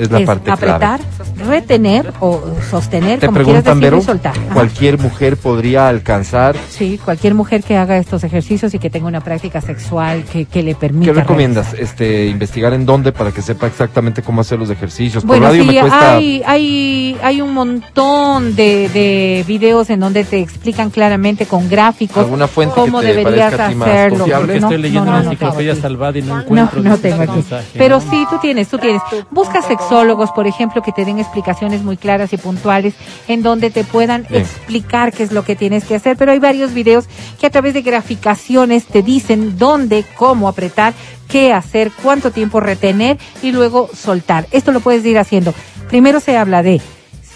Es 0.00 0.10
la 0.10 0.24
parte 0.24 0.44
clave. 0.44 0.66
apretar, 0.72 1.00
retener 1.46 2.12
o 2.20 2.40
sostener, 2.70 3.20
Te 3.20 3.26
como 3.26 3.42
quieras 3.42 3.62
preguntan, 3.64 3.80
decirlo, 3.80 3.98
Vero, 3.98 4.02
y 4.02 4.06
soltar. 4.06 4.36
Ajá. 4.38 4.54
¿cualquier 4.54 4.98
mujer 4.98 5.36
podría 5.36 5.88
alcanzar? 5.88 6.56
Sí, 6.70 6.98
cualquier 7.04 7.34
mujer 7.34 7.62
que 7.62 7.76
haga 7.76 7.96
estos 7.98 8.24
ejercicios 8.24 8.72
y 8.74 8.78
que 8.78 8.88
tenga 8.90 9.06
una 9.08 9.20
práctica 9.20 9.60
sexual 9.60 10.24
que, 10.24 10.46
que 10.46 10.62
le 10.62 10.74
permita. 10.74 11.12
¿Qué 11.12 11.20
recomiendas? 11.20 11.72
realizar. 11.72 11.90
Este, 11.90 12.26
investigar 12.26 12.72
en 12.72 12.86
dónde 12.86 13.12
para 13.12 13.30
que 13.32 13.42
sepa 13.42 13.66
exactamente 13.66 14.22
cómo 14.22 14.40
hacer 14.40 14.58
los 14.58 14.70
ejercicios. 14.70 15.22
Por 15.24 15.28
Bueno, 15.36 15.46
radio 15.46 15.62
sí, 15.64 15.68
me 15.68 15.80
cuesta. 15.80 16.14
hay, 16.16 16.42
hay, 16.46 17.16
hay 17.22 17.40
un 17.40 17.52
montón 17.54 18.54
de, 18.56 18.88
de 18.88 19.44
videos 19.46 19.90
en 19.90 20.00
donde 20.00 20.24
te 20.24 20.38
explican 20.40 20.90
claramente 20.90 21.46
con 21.46 21.68
gráficos 21.68 22.18
¿Alguna 22.24 22.48
fuente 22.48 22.74
cómo 22.74 23.00
que 23.00 23.06
te 23.08 23.14
deberías 23.14 23.52
hacerlo. 23.52 24.24
Porque 24.26 24.46
No, 24.46 24.54
estoy 24.54 24.78
leyendo 24.78 25.04
no, 25.04 25.16
no, 25.18 25.22
no, 25.24 25.30
enciclopedia 25.30 25.74
no, 25.74 25.80
salvada 25.80 26.18
y 26.18 26.22
no 26.22 26.34
No, 26.36 26.40
encuentro 26.42 26.82
no 26.82 26.94
ese 26.94 27.02
tengo 27.02 27.22
aquí. 27.22 27.32
mensaje. 27.32 27.66
Pero 27.78 28.00
sí, 28.00 28.26
tú 28.30 28.38
tienes, 28.40 28.68
tú 28.68 28.78
tienes. 28.78 29.02
Busca 29.30 29.60
sexólogos, 29.90 30.30
por 30.30 30.46
ejemplo, 30.46 30.82
que 30.82 30.92
te 30.92 31.04
den 31.04 31.18
explicaciones 31.18 31.82
muy 31.82 31.96
claras 31.96 32.32
y 32.32 32.36
puntuales 32.36 32.94
en 33.28 33.42
donde 33.42 33.70
te 33.70 33.84
puedan 33.84 34.24
Bien. 34.28 34.42
explicar 34.42 35.12
qué 35.12 35.24
es 35.24 35.32
lo 35.32 35.44
que 35.44 35.56
tienes 35.56 35.84
que 35.84 35.96
hacer. 35.96 36.16
Pero 36.16 36.32
hay 36.32 36.38
varios 36.38 36.72
videos 36.72 37.06
que 37.40 37.46
a 37.46 37.50
través 37.50 37.74
de 37.74 37.82
graficaciones 37.82 38.86
te 38.86 39.02
dicen 39.02 39.58
dónde, 39.58 40.04
cómo 40.16 40.48
apretar, 40.48 40.94
qué 41.28 41.52
hacer, 41.52 41.90
cuánto 42.02 42.30
tiempo 42.30 42.60
retener 42.60 43.18
y 43.42 43.50
luego 43.52 43.90
soltar. 43.92 44.46
Esto 44.52 44.70
lo 44.72 44.80
puedes 44.80 45.04
ir 45.04 45.18
haciendo. 45.18 45.52
Primero 45.88 46.20
se 46.20 46.36
habla 46.36 46.62
de 46.62 46.80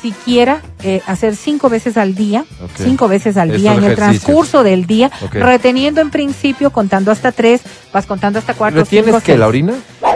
siquiera 0.01 0.61
eh, 0.83 1.01
hacer 1.07 1.35
cinco 1.35 1.71
veces 1.71 1.97
al 1.97 2.15
día, 2.15 2.45
cinco 2.77 3.09
veces 3.09 3.39
al 3.39 3.49
Estos 3.49 3.63
día 3.63 3.75
en 3.75 3.85
el 3.85 3.97
transcurso 3.97 4.63
del 4.63 4.85
día, 4.87 5.11
reteniendo 5.33 6.03
en 6.03 6.11
principio, 6.11 6.71
contando 6.71 7.11
hasta 7.11 7.33
tres, 7.33 7.63
vas 7.91 8.05
contando 8.05 8.39
hasta 8.39 8.53
cuatro, 8.53 8.81
¿Retienes 8.81 9.07
cinco, 9.07 9.21
que 9.21 9.27
seis. 9.27 9.39
la 9.39 9.49
orina? 9.49 9.73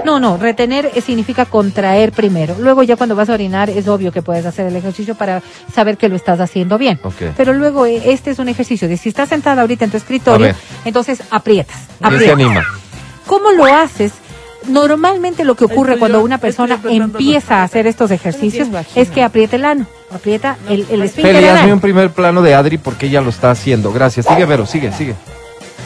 No, 0.09 0.19
no, 0.19 0.39
retener 0.39 0.91
eh, 0.95 1.03
significa 1.03 1.45
contraer 1.45 2.13
primero. 2.13 2.57
Luego 2.59 2.83
ya 2.83 2.97
cuando 2.97 3.15
vas 3.15 3.29
a 3.29 3.35
orinar 3.35 3.69
es 3.69 3.87
obvio 3.89 4.11
que 4.11 4.23
puedes 4.23 4.47
hacer 4.47 4.67
el 4.67 4.75
ejercicio 4.75 5.15
para 5.15 5.43
saber 5.71 5.99
que 5.99 6.09
lo 6.09 6.17
estás 6.17 6.41
haciendo 6.41 6.79
bien. 6.79 6.99
Pero 7.37 7.53
luego 7.53 7.85
eh, 7.85 8.01
este 8.07 8.31
es 8.31 8.39
un 8.39 8.49
ejercicio 8.49 8.89
de 8.89 8.97
si 8.97 9.11
estás 9.11 9.29
sentada 9.29 9.61
ahorita 9.61 9.85
en 9.85 9.91
tu 9.91 9.99
escritorio, 9.99 10.55
entonces 10.87 11.23
aprietas. 11.31 11.77
¿Quién 11.99 12.11
se 12.11 12.31
aprietas. 12.31 12.47
anima? 12.47 12.65
¿Cómo 13.27 13.53
lo 13.53 13.67
haces? 13.67 14.13
Normalmente 14.67 15.45
lo 15.45 15.55
que 15.57 15.67
ocurre 15.67 15.93
estoy 15.93 15.99
cuando 15.99 16.19
yo, 16.21 16.25
una 16.25 16.39
persona 16.39 16.81
empieza 16.89 17.57
a 17.57 17.65
hacer 17.65 17.87
estos 17.87 18.11
ejercicios 18.11 18.67
es 18.95 19.11
que 19.11 19.23
aprieta 19.23 19.57
el 19.57 19.67
ano, 19.67 19.87
aprieta 20.11 20.57
el, 20.71 20.87
el 20.91 21.03
esfínter 21.03 21.51
hazme 21.51 21.75
un 21.75 21.81
primer 21.81 22.13
plano 22.13 22.41
de 22.41 22.55
Adri 22.55 22.79
porque 22.79 23.09
ella 23.09 23.21
lo 23.21 23.29
está 23.29 23.51
haciendo. 23.51 23.93
Gracias. 23.93 24.25
Sigue, 24.25 24.47
Vero, 24.47 24.65
sigue, 24.65 24.91
sigue. 24.91 25.15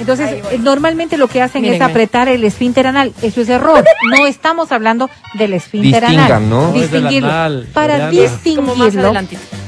Entonces, 0.00 0.42
eh, 0.50 0.58
normalmente 0.58 1.16
lo 1.16 1.28
que 1.28 1.42
hacen 1.42 1.64
es 1.64 1.80
apretar 1.80 2.28
el 2.28 2.44
esfínter 2.44 2.86
anal. 2.86 3.12
Eso 3.22 3.40
es 3.40 3.48
error. 3.48 3.84
No 4.16 4.26
estamos 4.26 4.72
hablando 4.72 5.10
del 5.34 5.52
esfínter 5.54 6.02
Distingan, 6.02 6.32
anal. 6.32 6.50
¿no? 6.50 6.66
No, 6.68 6.72
Distinguirlo. 6.72 7.28
anal, 7.28 7.68
Para 7.72 8.06
Adriana. 8.06 8.10
Distinguirlo, 8.10 9.12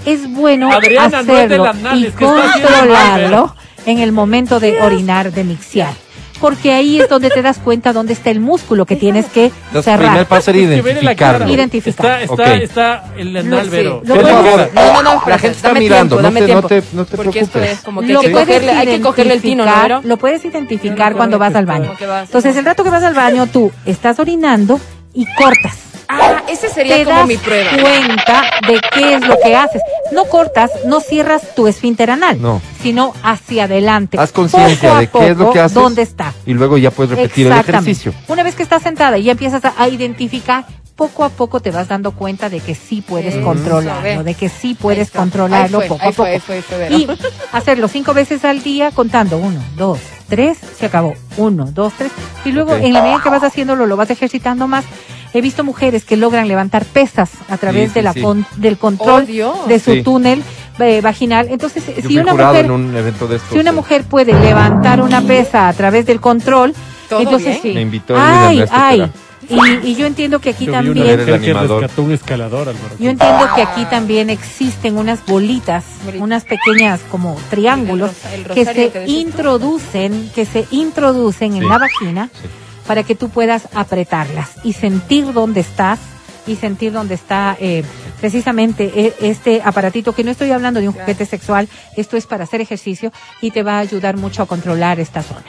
es 0.06 0.30
bueno 0.30 0.70
Adriana, 0.72 1.22
no 1.22 1.32
es 1.32 1.44
hacerlo 1.44 1.64
anal, 1.66 1.98
y 1.98 2.06
es 2.06 2.14
que 2.14 2.24
está 2.24 2.44
haciendo 2.44 2.68
controlarlo 2.68 3.56
en 3.86 3.98
el 3.98 4.12
momento 4.12 4.60
de 4.60 4.80
orinar, 4.80 5.32
de 5.32 5.44
mixear. 5.44 6.03
Porque 6.40 6.72
ahí 6.72 7.00
es 7.00 7.08
donde 7.08 7.30
te 7.30 7.42
das 7.42 7.58
cuenta 7.58 7.92
dónde 7.92 8.12
está 8.12 8.30
el 8.30 8.40
músculo 8.40 8.84
que 8.86 8.96
tienes 8.96 9.26
que 9.26 9.46
Entonces, 9.46 9.84
cerrar. 9.84 10.08
primer 10.10 10.26
paso 10.26 10.50
identificarlo. 10.50 11.48
Identificar. 11.48 12.20
Está, 12.22 12.22
está, 12.22 12.54
está 12.56 13.04
el 13.16 13.32
sé, 13.64 13.70
Vero. 13.70 14.02
favor. 14.04 14.70
No, 14.74 14.92
no, 14.94 15.02
no, 15.02 15.22
La 15.26 15.38
gente 15.38 15.56
está 15.56 15.72
mirando, 15.74 16.16
tiempo, 16.18 16.30
no 16.30 16.46
te- 16.46 16.54
no 16.54 16.62
te- 16.62 16.82
no 16.92 17.04
te 17.06 17.16
Porque 17.16 17.38
esto 17.40 17.52
preocupes. 17.52 17.78
es 17.78 17.84
como 17.84 18.00
que 18.02 18.12
lo 18.12 18.20
hay 18.20 18.26
que 18.26 18.32
puedes 18.32 18.46
cogerle, 18.48 18.72
hay 18.72 18.86
que 18.86 19.00
cogerle 19.00 19.34
el 19.34 19.42
tino, 19.42 19.64
¿no, 19.64 19.82
Vero? 19.82 20.00
Lo 20.04 20.16
puedes 20.16 20.44
identificar 20.44 21.14
cuando 21.14 21.38
vas 21.38 21.54
al 21.54 21.66
baño. 21.66 21.92
Vas- 22.06 22.24
Entonces, 22.24 22.56
el 22.56 22.64
rato 22.64 22.84
que 22.84 22.90
vas 22.90 23.02
al 23.04 23.14
baño, 23.14 23.46
tú 23.46 23.70
estás 23.86 24.18
orinando 24.18 24.80
y 25.14 25.26
cortas. 25.36 25.78
Ah, 26.06 26.42
ese 26.48 26.68
sería 26.68 26.96
te 26.96 27.04
como 27.04 27.16
das 27.20 27.26
mi 27.26 27.36
prueba. 27.38 27.70
cuenta 27.70 28.42
de 28.68 28.80
qué 28.92 29.14
es 29.14 29.26
lo 29.26 29.36
que 29.42 29.56
haces. 29.56 29.80
No 30.14 30.24
cortas, 30.26 30.70
no 30.86 31.00
cierras 31.00 31.54
tu 31.54 31.66
esfínter 31.66 32.10
anal, 32.10 32.40
No. 32.40 32.62
sino 32.82 33.12
hacia 33.22 33.64
adelante. 33.64 34.18
Haz 34.18 34.32
conciencia 34.32 34.88
Poco 34.88 35.00
de 35.00 35.08
qué 35.08 35.30
es 35.32 35.36
lo 35.36 35.50
que 35.50 35.60
haces. 35.60 35.74
¿Dónde 35.74 36.02
está? 36.02 36.32
Y 36.46 36.54
luego 36.54 36.78
ya 36.78 36.90
puedes 36.90 37.16
repetir 37.16 37.48
el 37.48 37.52
ejercicio. 37.52 38.14
Una 38.28 38.42
vez 38.42 38.54
que 38.54 38.62
estás 38.62 38.82
sentada 38.82 39.18
y 39.18 39.24
ya 39.24 39.32
empiezas 39.32 39.64
a, 39.64 39.74
a 39.76 39.88
identificar, 39.88 40.64
poco 40.96 41.24
a 41.24 41.28
poco 41.28 41.60
te 41.60 41.70
vas 41.72 41.88
dando 41.88 42.12
cuenta 42.12 42.48
de 42.48 42.60
que 42.60 42.74
sí 42.74 43.02
puedes 43.02 43.36
controlarlo, 43.44 44.22
de 44.22 44.34
que 44.34 44.48
sí 44.48 44.74
puedes 44.74 45.10
controlarlo 45.10 45.78
fue, 45.80 45.88
poco 45.88 46.04
a 46.04 46.10
poco. 46.10 46.24
ahí 46.24 46.38
fue, 46.40 46.56
ahí 46.56 46.62
fue, 46.62 46.88
y 46.90 47.08
hacerlo 47.52 47.88
cinco 47.88 48.14
veces 48.14 48.44
al 48.44 48.62
día 48.62 48.92
contando 48.92 49.38
uno, 49.38 49.60
dos, 49.76 49.98
tres, 50.28 50.58
se 50.78 50.86
acabó. 50.86 51.14
Uno, 51.36 51.66
dos, 51.72 51.92
tres. 51.98 52.12
Y 52.44 52.52
luego 52.52 52.74
en 52.76 52.92
la 52.92 53.02
medida 53.02 53.20
que 53.22 53.28
vas 53.28 53.42
haciéndolo, 53.42 53.86
lo 53.86 53.96
vas 53.96 54.10
ejercitando 54.10 54.68
más. 54.68 54.84
He 55.34 55.40
visto 55.42 55.64
mujeres 55.64 56.04
que 56.04 56.16
logran 56.16 56.46
levantar 56.48 56.84
pesas 56.84 57.30
a 57.48 57.56
través 57.58 57.88
Sí, 57.88 57.94
de 57.94 58.00
sí, 58.00 58.04
la 58.04 58.12
sí. 58.12 58.22
con- 58.22 58.46
del 58.56 58.78
control 58.78 59.26
Oh, 59.42 59.66
de 59.66 59.78
su 59.80 59.92
Sí. 59.92 60.02
túnel 60.02 60.42
eh, 60.78 61.00
vaginal. 61.00 61.48
Entonces, 61.50 61.84
Yo 62.02 62.08
si 62.08 62.18
una 62.18 62.32
mujer 62.34 62.64
en 62.64 62.70
un 62.70 62.96
evento 62.96 63.26
de 63.26 63.36
estos. 63.36 63.50
si 63.52 63.58
una 63.58 63.70
eh, 63.70 63.74
mujer 63.74 64.04
puede 64.04 64.32
levantar 64.32 65.00
una 65.00 65.20
pesa 65.22 65.68
a 65.68 65.72
través 65.72 66.06
del 66.06 66.20
control, 66.20 66.72
¿Todo 67.08 67.20
entonces 67.20 67.48
bien? 67.48 67.62
sí. 67.62 67.72
Me 67.74 67.80
invitó 67.82 68.14
ay, 68.16 68.64
ay. 68.70 69.10
Y, 69.48 69.88
y 69.90 69.94
yo 69.94 70.06
entiendo 70.06 70.40
que 70.40 70.50
aquí 70.50 70.64
Yo 70.66 70.72
también, 70.72 70.94
que 71.04 72.00
un 72.00 72.12
escalador, 72.12 72.74
yo 72.98 73.10
entiendo 73.10 73.46
que 73.54 73.60
aquí 73.62 73.84
también 73.84 74.30
existen 74.30 74.96
unas 74.96 75.24
bolitas, 75.26 75.84
unas 76.18 76.44
pequeñas 76.44 77.00
como 77.10 77.36
triángulos 77.50 78.10
El 78.32 78.44
rosa- 78.44 78.52
el 78.52 78.54
que 78.54 78.64
se 78.64 78.72
que 78.72 78.98
decís 79.00 79.14
tú. 79.14 79.20
introducen, 79.20 80.30
que 80.34 80.44
se 80.46 80.64
introducen 80.70 81.56
en 81.56 81.68
la 81.68 81.78
vagina 81.78 82.30
Sí. 82.32 82.48
Para 82.86 83.02
que 83.02 83.14
tú 83.14 83.28
puedas 83.30 83.68
apretarlas 83.74 84.50
y 84.64 84.72
sentir 84.74 85.32
dónde 85.32 85.60
estás 85.60 85.98
y 86.46 86.56
sentir 86.56 86.92
dónde 86.92 87.14
está 87.14 87.56
eh, 87.58 87.82
precisamente 88.20 88.92
e- 88.94 89.14
este 89.20 89.62
aparatito, 89.64 90.14
que 90.14 90.24
no 90.24 90.30
estoy 90.30 90.50
hablando 90.50 90.80
de 90.80 90.88
un 90.88 90.94
juguete 90.94 91.24
sexual, 91.24 91.68
esto 91.96 92.16
es 92.18 92.26
para 92.26 92.44
hacer 92.44 92.60
ejercicio 92.60 93.12
y 93.40 93.50
te 93.50 93.62
va 93.62 93.76
a 93.76 93.78
ayudar 93.80 94.16
mucho 94.18 94.42
a 94.42 94.46
controlar 94.46 95.00
esta 95.00 95.22
zona. 95.22 95.44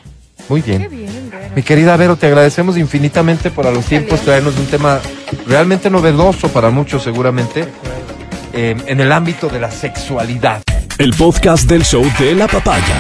Muy 0.48 0.62
Qué 0.62 0.78
bien. 0.78 0.90
bien, 0.92 1.30
Vero. 1.32 1.54
Mi 1.56 1.64
querida 1.64 1.98
Vero, 1.98 2.16
te 2.18 2.28
agradecemos 2.28 2.78
infinitamente 2.78 3.52
por 3.52 3.66
a 3.68 3.72
los 3.72 3.84
tiempos 3.86 4.22
traernos 4.22 4.58
un 4.58 4.68
tema 4.68 5.00
realmente 5.48 5.90
novedoso 5.90 6.50
para 6.50 6.70
muchos 6.70 7.04
seguramente 7.04 7.66
eh, 8.54 8.76
en 8.86 9.00
el 9.02 9.12
ámbito 9.12 9.48
de 9.50 9.60
la 9.60 9.72
sexualidad. 9.72 10.62
El 10.98 11.14
podcast 11.14 11.68
del 11.68 11.84
show 11.84 12.06
de 12.20 12.36
la 12.36 12.48
papaya. 12.48 12.96